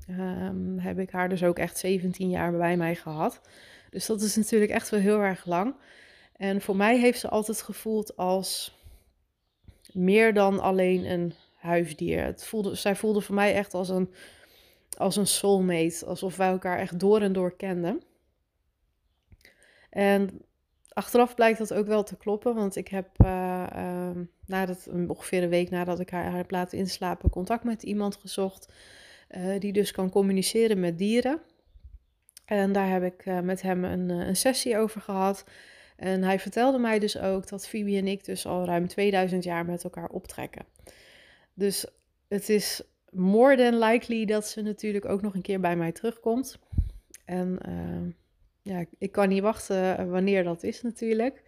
ehm, 0.07 0.77
heb 0.77 0.99
ik 0.99 1.11
haar 1.11 1.29
dus 1.29 1.43
ook 1.43 1.59
echt 1.59 1.77
17 1.77 2.29
jaar 2.29 2.51
bij 2.51 2.77
mij 2.77 2.95
gehad. 2.95 3.41
Dus 3.89 4.05
dat 4.05 4.21
is 4.21 4.35
natuurlijk 4.35 4.71
echt 4.71 4.89
wel 4.89 4.99
heel 4.99 5.19
erg 5.19 5.45
lang. 5.45 5.75
En 6.35 6.61
voor 6.61 6.75
mij 6.75 6.99
heeft 6.99 7.19
ze 7.19 7.29
altijd 7.29 7.61
gevoeld 7.61 8.17
als 8.17 8.77
meer 9.91 10.33
dan 10.33 10.59
alleen 10.59 11.11
een 11.11 11.33
huisdier. 11.57 12.23
Het 12.23 12.45
voelde, 12.45 12.75
zij 12.75 12.95
voelde 12.95 13.21
voor 13.21 13.35
mij 13.35 13.53
echt 13.53 13.73
als 13.73 13.89
een, 13.89 14.13
als 14.97 15.15
een 15.15 15.27
soulmate. 15.27 16.05
Alsof 16.05 16.37
wij 16.37 16.47
elkaar 16.49 16.79
echt 16.79 16.99
door 16.99 17.21
en 17.21 17.33
door 17.33 17.55
kenden. 17.55 18.01
En 19.89 20.41
achteraf 20.89 21.35
blijkt 21.35 21.57
dat 21.57 21.73
ook 21.73 21.87
wel 21.87 22.03
te 22.03 22.17
kloppen. 22.17 22.55
Want 22.55 22.75
ik 22.75 22.87
heb 22.87 23.07
uh, 23.25 23.67
uh, 24.87 25.09
ongeveer 25.09 25.43
een 25.43 25.49
week 25.49 25.69
nadat 25.69 25.99
ik 25.99 26.09
haar, 26.09 26.35
heb 26.35 26.51
laten 26.51 26.77
inslapen... 26.77 27.29
contact 27.29 27.63
met 27.63 27.83
iemand 27.83 28.15
gezocht... 28.15 28.73
Uh, 29.31 29.59
die 29.59 29.73
dus 29.73 29.91
kan 29.91 30.09
communiceren 30.09 30.79
met 30.79 30.97
dieren. 30.97 31.41
En 32.45 32.71
daar 32.71 32.89
heb 32.89 33.03
ik 33.03 33.25
uh, 33.25 33.39
met 33.39 33.61
hem 33.61 33.83
een, 33.83 34.09
een, 34.09 34.35
sessie 34.35 34.77
over 34.77 35.01
gehad. 35.01 35.43
En 35.95 36.23
hij 36.23 36.39
vertelde 36.39 36.77
mij 36.77 36.99
dus 36.99 37.17
ook 37.17 37.47
dat 37.47 37.67
Phoebe 37.67 37.97
en 37.97 38.07
ik 38.07 38.25
dus 38.25 38.45
al 38.45 38.65
ruim 38.65 38.87
2000 38.87 39.43
jaar 39.43 39.65
met 39.65 39.83
elkaar 39.83 40.09
optrekken. 40.09 40.65
Dus 41.57 41.85
het 42.27 42.49
is 42.49 42.81
more 43.09 43.55
than 43.55 43.79
likely 43.79 44.25
dat 44.25 44.47
ze 44.47 44.61
natuurlijk 44.61 45.05
ook 45.05 45.21
nog 45.21 45.33
een 45.33 45.41
keer 45.41 45.59
bij 45.59 45.75
mij 45.75 45.91
terugkomt. 45.91 46.59
En 47.25 47.59
uh, 47.67 48.13
ja, 48.61 48.85
ik 48.97 49.11
kan 49.11 49.29
niet 49.29 49.41
wachten 49.41 50.09
wanneer 50.09 50.43
dat 50.43 50.63
is 50.63 50.81
natuurlijk. 50.81 51.43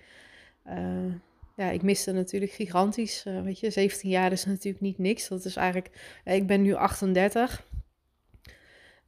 Uh, 0.68 1.14
ja, 1.56 1.70
ik 1.70 1.82
miste 1.82 2.12
natuurlijk 2.12 2.52
gigantisch. 2.52 3.24
Weet 3.44 3.60
je, 3.60 3.70
17 3.70 4.10
jaar 4.10 4.32
is 4.32 4.46
natuurlijk 4.46 4.84
niet 4.84 4.98
niks. 4.98 5.28
Dat 5.28 5.46
is 5.46 5.56
eigenlijk. 5.56 6.20
ik 6.24 6.48
ben 6.48 6.62
nu 6.62 6.74
38. 6.74 7.68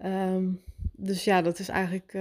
Um, 0.05 0.61
dus 0.91 1.23
ja, 1.23 1.41
dat 1.41 1.59
is 1.59 1.69
eigenlijk 1.69 2.13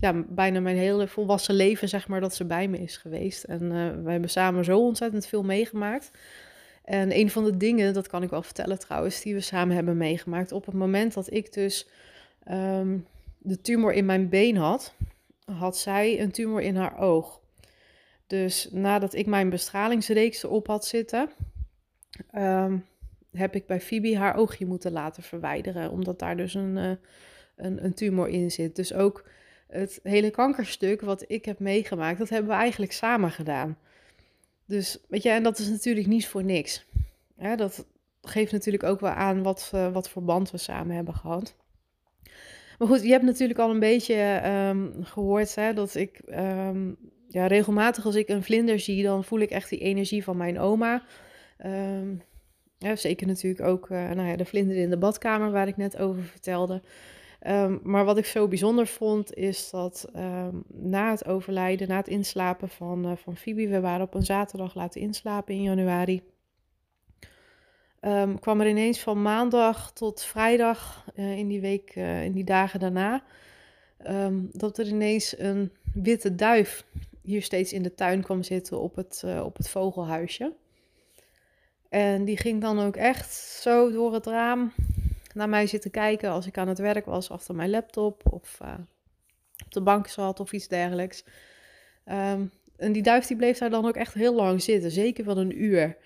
ja, 0.00 0.24
bijna 0.28 0.60
mijn 0.60 0.76
hele 0.76 1.08
volwassen 1.08 1.54
leven, 1.54 1.88
zeg 1.88 2.08
maar, 2.08 2.20
dat 2.20 2.34
ze 2.34 2.44
bij 2.44 2.68
me 2.68 2.78
is 2.78 2.96
geweest. 2.96 3.44
En 3.44 3.62
uh, 3.62 4.04
we 4.04 4.10
hebben 4.10 4.30
samen 4.30 4.64
zo 4.64 4.78
ontzettend 4.78 5.26
veel 5.26 5.42
meegemaakt. 5.42 6.10
En 6.86 7.16
een 7.16 7.30
van 7.30 7.44
de 7.44 7.56
dingen, 7.56 7.94
dat 7.94 8.08
kan 8.08 8.22
ik 8.22 8.30
wel 8.30 8.42
vertellen 8.42 8.78
trouwens, 8.78 9.20
die 9.20 9.34
we 9.34 9.40
samen 9.40 9.74
hebben 9.74 9.96
meegemaakt. 9.96 10.52
Op 10.52 10.66
het 10.66 10.74
moment 10.74 11.14
dat 11.14 11.32
ik 11.32 11.52
dus 11.52 11.88
um, 12.50 13.06
de 13.38 13.60
tumor 13.60 13.92
in 13.92 14.06
mijn 14.06 14.28
been 14.28 14.56
had, 14.56 14.94
had 15.44 15.78
zij 15.78 16.20
een 16.20 16.30
tumor 16.30 16.60
in 16.60 16.76
haar 16.76 16.98
oog. 16.98 17.40
Dus 18.26 18.68
nadat 18.70 19.14
ik 19.14 19.26
mijn 19.26 19.50
bestralingsreeks 19.50 20.44
op 20.44 20.66
had 20.66 20.84
zitten, 20.84 21.30
um, 22.34 22.86
heb 23.32 23.54
ik 23.54 23.66
bij 23.66 23.80
Phoebe 23.80 24.16
haar 24.16 24.36
oogje 24.36 24.66
moeten 24.66 24.92
laten 24.92 25.22
verwijderen. 25.22 25.90
Omdat 25.90 26.18
daar 26.18 26.36
dus 26.36 26.54
een, 26.54 26.76
uh, 26.76 26.90
een, 27.56 27.84
een 27.84 27.94
tumor 27.94 28.28
in 28.28 28.50
zit. 28.50 28.76
Dus 28.76 28.92
ook 28.94 29.28
het 29.66 30.00
hele 30.02 30.30
kankerstuk 30.30 31.00
wat 31.00 31.24
ik 31.26 31.44
heb 31.44 31.58
meegemaakt, 31.58 32.18
dat 32.18 32.28
hebben 32.28 32.50
we 32.50 32.56
eigenlijk 32.56 32.92
samen 32.92 33.30
gedaan. 33.30 33.78
Dus 34.66 34.98
weet 35.08 35.22
je, 35.22 35.30
en 35.30 35.42
dat 35.42 35.58
is 35.58 35.68
natuurlijk 35.68 36.06
niet 36.06 36.26
voor 36.26 36.44
niks. 36.44 36.86
Dat 37.56 37.86
geeft 38.22 38.52
natuurlijk 38.52 38.84
ook 38.84 39.00
wel 39.00 39.10
aan 39.10 39.42
wat, 39.42 39.70
uh, 39.74 39.92
wat 39.92 40.08
voor 40.08 40.24
we 40.26 40.58
samen 40.58 40.96
hebben 40.96 41.14
gehad. 41.14 41.56
Maar 42.78 42.88
goed, 42.88 43.02
je 43.02 43.10
hebt 43.10 43.24
natuurlijk 43.24 43.58
al 43.58 43.70
een 43.70 43.78
beetje 43.78 44.42
um, 44.68 45.04
gehoord 45.04 45.54
hè, 45.54 45.74
dat 45.74 45.94
ik 45.94 46.20
um, 46.28 46.96
ja, 47.28 47.46
regelmatig 47.46 48.04
als 48.04 48.14
ik 48.14 48.28
een 48.28 48.42
vlinder 48.42 48.80
zie, 48.80 49.02
dan 49.02 49.24
voel 49.24 49.40
ik 49.40 49.50
echt 49.50 49.70
die 49.70 49.78
energie 49.78 50.24
van 50.24 50.36
mijn 50.36 50.58
oma. 50.58 51.02
Ja, 52.78 52.96
zeker 52.96 53.26
natuurlijk 53.26 53.68
ook 53.68 53.88
uh, 53.90 54.10
nou 54.10 54.28
ja, 54.28 54.36
de 54.36 54.44
vlinder 54.44 54.76
in 54.76 54.90
de 54.90 54.98
badkamer 54.98 55.50
waar 55.50 55.68
ik 55.68 55.76
net 55.76 55.96
over 55.96 56.22
vertelde. 56.22 56.82
Um, 57.48 57.80
maar 57.82 58.04
wat 58.04 58.18
ik 58.18 58.26
zo 58.26 58.48
bijzonder 58.48 58.86
vond, 58.86 59.34
is 59.34 59.70
dat 59.70 60.08
um, 60.16 60.64
na 60.68 61.10
het 61.10 61.26
overlijden, 61.26 61.88
na 61.88 61.96
het 61.96 62.08
inslapen 62.08 62.68
van, 62.68 63.06
uh, 63.06 63.16
van 63.16 63.36
Phoebe, 63.36 63.68
we 63.68 63.80
waren 63.80 64.06
op 64.06 64.14
een 64.14 64.24
zaterdag 64.24 64.74
laten 64.74 65.00
inslapen 65.00 65.54
in 65.54 65.62
januari, 65.62 66.22
um, 68.00 68.38
kwam 68.38 68.60
er 68.60 68.68
ineens 68.68 69.00
van 69.00 69.22
maandag 69.22 69.92
tot 69.92 70.22
vrijdag 70.22 71.04
uh, 71.16 71.38
in 71.38 71.48
die 71.48 71.60
week, 71.60 71.96
uh, 71.96 72.24
in 72.24 72.32
die 72.32 72.44
dagen 72.44 72.80
daarna, 72.80 73.22
dat 74.52 74.78
er 74.78 74.86
ineens 74.86 75.38
een 75.38 75.72
witte 75.94 76.34
duif 76.34 76.86
hier 77.22 77.42
steeds 77.42 77.72
in 77.72 77.82
de 77.82 77.94
tuin 77.94 78.22
kwam 78.22 78.42
zitten 78.42 78.80
op 78.80 78.96
het, 78.96 79.24
op 79.42 79.56
het 79.56 79.68
vogelhuisje. 79.68 80.52
En 81.88 82.24
die 82.24 82.36
ging 82.36 82.60
dan 82.60 82.80
ook 82.80 82.96
echt 82.96 83.34
zo 83.34 83.90
door 83.90 84.12
het 84.12 84.26
raam 84.26 84.72
naar 85.36 85.48
mij 85.48 85.66
zitten 85.66 85.90
kijken 85.90 86.30
als 86.30 86.46
ik 86.46 86.58
aan 86.58 86.68
het 86.68 86.78
werk 86.78 87.04
was 87.04 87.30
achter 87.30 87.54
mijn 87.54 87.70
laptop 87.70 88.32
of 88.32 88.58
uh, 88.62 88.74
op 89.64 89.72
de 89.72 89.80
bank 89.80 90.06
zat 90.06 90.40
of 90.40 90.52
iets 90.52 90.68
dergelijks. 90.68 91.24
Um, 92.04 92.50
en 92.76 92.92
die 92.92 93.02
duif 93.02 93.26
die 93.26 93.36
bleef 93.36 93.58
daar 93.58 93.70
dan 93.70 93.86
ook 93.86 93.96
echt 93.96 94.14
heel 94.14 94.34
lang 94.34 94.62
zitten, 94.62 94.90
zeker 94.90 95.24
wel 95.24 95.38
een 95.38 95.62
uur. 95.62 95.96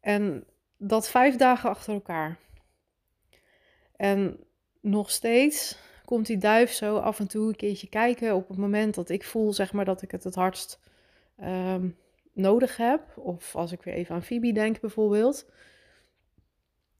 En 0.00 0.44
dat 0.76 1.08
vijf 1.08 1.36
dagen 1.36 1.70
achter 1.70 1.94
elkaar. 1.94 2.38
En 3.96 4.36
nog 4.80 5.10
steeds 5.10 5.78
komt 6.04 6.26
die 6.26 6.38
duif 6.38 6.72
zo 6.72 6.96
af 6.96 7.18
en 7.20 7.28
toe 7.28 7.48
een 7.48 7.56
keertje 7.56 7.88
kijken 7.88 8.34
op 8.34 8.48
het 8.48 8.56
moment 8.56 8.94
dat 8.94 9.08
ik 9.08 9.24
voel, 9.24 9.52
zeg 9.52 9.72
maar, 9.72 9.84
dat 9.84 10.02
ik 10.02 10.10
het 10.10 10.24
het 10.24 10.34
hardst 10.34 10.80
um, 11.42 11.96
nodig 12.32 12.76
heb. 12.76 13.16
Of 13.16 13.56
als 13.56 13.72
ik 13.72 13.82
weer 13.82 13.94
even 13.94 14.14
aan 14.14 14.22
Phoebe 14.22 14.52
denk 14.52 14.80
bijvoorbeeld. 14.80 15.46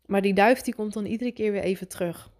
Maar 0.06 0.22
die 0.22 0.34
duif 0.34 0.60
die 0.60 0.74
komt 0.74 0.92
dan 0.92 1.04
iedere 1.04 1.32
keer 1.32 1.52
weer 1.52 1.62
even 1.62 1.88
terug. 1.88 2.30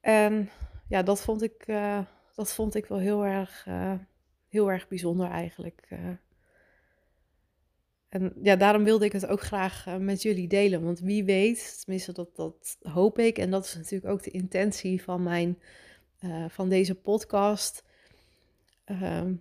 En 0.00 0.50
ja, 0.88 1.02
dat 1.02 1.20
vond 1.20 1.42
ik, 1.42 1.66
uh, 1.66 2.00
dat 2.34 2.52
vond 2.52 2.74
ik 2.74 2.86
wel 2.86 2.98
heel 2.98 3.24
erg, 3.24 3.66
uh, 3.68 3.92
heel 4.48 4.70
erg 4.70 4.88
bijzonder 4.88 5.30
eigenlijk. 5.30 5.86
Uh. 5.90 5.98
En 8.08 8.32
ja, 8.42 8.56
daarom 8.56 8.84
wilde 8.84 9.04
ik 9.04 9.12
het 9.12 9.26
ook 9.26 9.40
graag 9.40 9.98
met 9.98 10.22
jullie 10.22 10.48
delen. 10.48 10.82
Want 10.82 11.00
wie 11.00 11.24
weet, 11.24 11.80
tenminste 11.80 12.12
dat, 12.12 12.36
dat 12.36 12.76
hoop 12.82 13.18
ik. 13.18 13.38
En 13.38 13.50
dat 13.50 13.64
is 13.64 13.74
natuurlijk 13.74 14.12
ook 14.12 14.22
de 14.22 14.30
intentie 14.30 15.02
van, 15.02 15.22
mijn, 15.22 15.58
van 16.48 16.68
deze 16.68 16.94
podcast. 16.94 17.84
Ehm, 18.84 19.34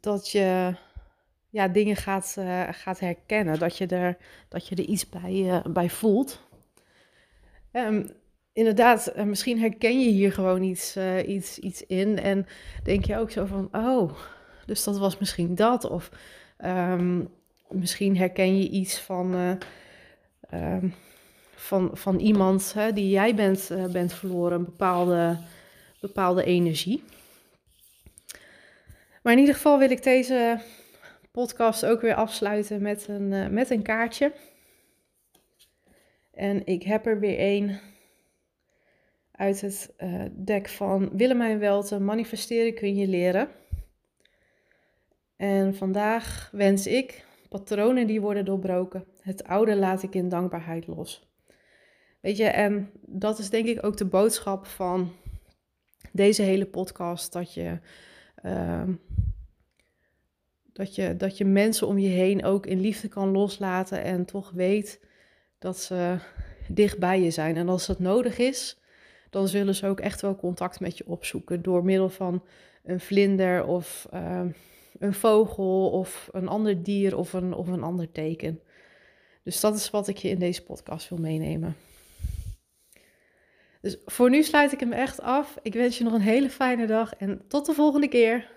dat 0.00 0.30
je 0.30 0.76
ja, 1.52 1.68
dingen 1.68 1.96
gaat, 1.96 2.36
uh, 2.38 2.68
gaat 2.70 3.00
herkennen. 3.00 3.58
Dat 3.58 3.78
je 3.78 3.86
er, 3.86 4.16
dat 4.48 4.68
je 4.68 4.74
er 4.74 4.84
iets 4.84 5.08
bij, 5.08 5.32
uh, 5.32 5.64
bij 5.64 5.90
voelt. 5.90 6.40
Um, 7.72 8.10
inderdaad, 8.52 9.12
uh, 9.16 9.22
misschien 9.22 9.60
herken 9.60 10.00
je 10.00 10.10
hier 10.10 10.32
gewoon 10.32 10.62
iets, 10.62 10.96
iets, 11.26 11.58
iets 11.58 11.86
in. 11.86 12.18
En 12.18 12.46
denk 12.84 13.04
je 13.04 13.16
ook 13.16 13.30
zo 13.30 13.44
van, 13.44 13.68
oh, 13.72 14.12
dus 14.66 14.84
dat 14.84 14.98
was 14.98 15.18
misschien 15.18 15.54
dat. 15.54 15.90
Of 15.90 16.10
um, 16.64 17.28
misschien 17.68 18.16
herken 18.16 18.58
je 18.58 18.68
iets 18.68 19.00
van, 19.00 19.58
um, 20.54 20.94
van, 21.54 21.90
van 21.92 22.18
iemand 22.18 22.72
hè, 22.72 22.92
die 22.92 23.10
jij 23.10 23.34
bent, 23.34 23.70
bent 23.92 24.12
verloren. 24.12 24.58
Een 24.58 24.64
bepaalde, 24.64 25.38
bepaalde 26.00 26.44
energie. 26.44 27.04
Maar 29.22 29.32
in 29.32 29.38
ieder 29.38 29.54
geval 29.54 29.78
wil 29.78 29.90
ik 29.90 30.02
deze 30.02 30.60
podcast 31.32 31.86
ook 31.86 32.00
weer 32.00 32.14
afsluiten 32.14 32.82
met 32.82 33.08
een, 33.08 33.32
uh, 33.32 33.48
met 33.48 33.70
een 33.70 33.82
kaartje. 33.82 34.32
En 36.32 36.66
ik 36.66 36.82
heb 36.82 37.06
er 37.06 37.20
weer 37.20 37.36
een 37.40 37.78
uit 39.32 39.60
het 39.60 39.94
uh, 39.98 40.24
dek 40.32 40.68
van 40.68 41.10
Willemijn 41.16 41.58
Welten. 41.58 42.04
Manifesteren 42.04 42.74
kun 42.74 42.94
je 42.96 43.06
leren. 43.06 43.48
En 45.36 45.74
vandaag 45.74 46.48
wens 46.52 46.86
ik 46.86 47.26
patronen 47.48 48.06
die 48.06 48.20
worden 48.20 48.44
doorbroken. 48.44 49.04
Het 49.20 49.44
oude 49.44 49.76
laat 49.76 50.02
ik 50.02 50.14
in 50.14 50.28
dankbaarheid 50.28 50.86
los. 50.86 51.30
Weet 52.20 52.36
je, 52.36 52.44
en 52.44 52.90
dat 53.00 53.38
is 53.38 53.50
denk 53.50 53.66
ik 53.66 53.84
ook 53.84 53.96
de 53.96 54.04
boodschap 54.04 54.66
van 54.66 55.12
deze 56.12 56.42
hele 56.42 56.66
podcast. 56.66 57.32
Dat 57.32 57.54
je 57.54 57.78
uh, 58.44 58.88
dat 60.72 60.94
je, 60.94 61.16
dat 61.16 61.36
je 61.36 61.44
mensen 61.44 61.86
om 61.86 61.98
je 61.98 62.08
heen 62.08 62.44
ook 62.44 62.66
in 62.66 62.80
liefde 62.80 63.08
kan 63.08 63.30
loslaten 63.30 64.02
en 64.02 64.24
toch 64.24 64.50
weet 64.50 65.00
dat 65.58 65.78
ze 65.78 66.16
dicht 66.68 66.98
bij 66.98 67.20
je 67.20 67.30
zijn. 67.30 67.56
En 67.56 67.68
als 67.68 67.86
dat 67.86 67.98
nodig 67.98 68.38
is, 68.38 68.80
dan 69.30 69.48
zullen 69.48 69.74
ze 69.74 69.86
ook 69.86 70.00
echt 70.00 70.20
wel 70.20 70.36
contact 70.36 70.80
met 70.80 70.98
je 70.98 71.06
opzoeken 71.06 71.62
door 71.62 71.84
middel 71.84 72.08
van 72.08 72.44
een 72.84 73.00
vlinder 73.00 73.64
of 73.64 74.08
uh, 74.14 74.40
een 74.98 75.14
vogel 75.14 75.90
of 75.90 76.28
een 76.32 76.48
ander 76.48 76.82
dier 76.82 77.16
of 77.16 77.32
een, 77.32 77.54
of 77.54 77.68
een 77.68 77.82
ander 77.82 78.12
teken. 78.12 78.60
Dus 79.42 79.60
dat 79.60 79.74
is 79.74 79.90
wat 79.90 80.08
ik 80.08 80.16
je 80.16 80.28
in 80.28 80.38
deze 80.38 80.62
podcast 80.62 81.08
wil 81.08 81.18
meenemen. 81.18 81.76
Dus 83.80 83.98
voor 84.06 84.30
nu 84.30 84.42
sluit 84.42 84.72
ik 84.72 84.80
hem 84.80 84.92
echt 84.92 85.20
af. 85.20 85.58
Ik 85.62 85.72
wens 85.72 85.98
je 85.98 86.04
nog 86.04 86.12
een 86.12 86.20
hele 86.20 86.50
fijne 86.50 86.86
dag 86.86 87.14
en 87.14 87.42
tot 87.48 87.66
de 87.66 87.72
volgende 87.72 88.08
keer. 88.08 88.50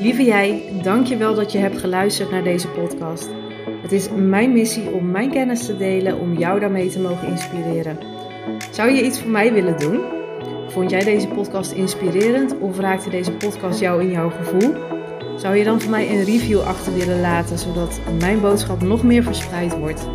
Lieve 0.00 0.24
jij, 0.24 0.62
dank 0.82 1.06
je 1.06 1.16
wel 1.16 1.34
dat 1.34 1.52
je 1.52 1.58
hebt 1.58 1.78
geluisterd 1.78 2.30
naar 2.30 2.42
deze 2.42 2.68
podcast. 2.68 3.28
Het 3.82 3.92
is 3.92 4.08
mijn 4.16 4.52
missie 4.52 4.90
om 4.90 5.10
mijn 5.10 5.30
kennis 5.30 5.66
te 5.66 5.76
delen 5.76 6.18
om 6.18 6.38
jou 6.38 6.60
daarmee 6.60 6.90
te 6.90 7.00
mogen 7.00 7.28
inspireren. 7.28 7.98
Zou 8.70 8.90
je 8.90 9.04
iets 9.04 9.20
voor 9.20 9.30
mij 9.30 9.52
willen 9.52 9.78
doen? 9.78 10.00
Vond 10.68 10.90
jij 10.90 11.04
deze 11.04 11.28
podcast 11.28 11.72
inspirerend 11.72 12.58
of 12.58 12.78
raakte 12.78 13.10
deze 13.10 13.32
podcast 13.32 13.80
jou 13.80 14.02
in 14.02 14.10
jouw 14.10 14.30
gevoel? 14.30 14.74
Zou 15.36 15.56
je 15.56 15.64
dan 15.64 15.80
voor 15.80 15.90
mij 15.90 16.10
een 16.10 16.24
review 16.24 16.60
achter 16.60 16.94
willen 16.94 17.20
laten, 17.20 17.58
zodat 17.58 18.00
mijn 18.18 18.40
boodschap 18.40 18.82
nog 18.82 19.02
meer 19.02 19.22
verspreid 19.22 19.78
wordt? 19.78 20.08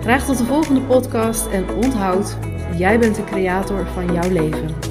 Graag 0.00 0.26
tot 0.26 0.38
de 0.38 0.44
volgende 0.44 0.80
podcast 0.80 1.46
en 1.46 1.64
onthoud, 1.84 2.36
jij 2.76 2.98
bent 2.98 3.16
de 3.16 3.24
creator 3.24 3.86
van 3.86 4.14
jouw 4.14 4.30
leven. 4.30 4.89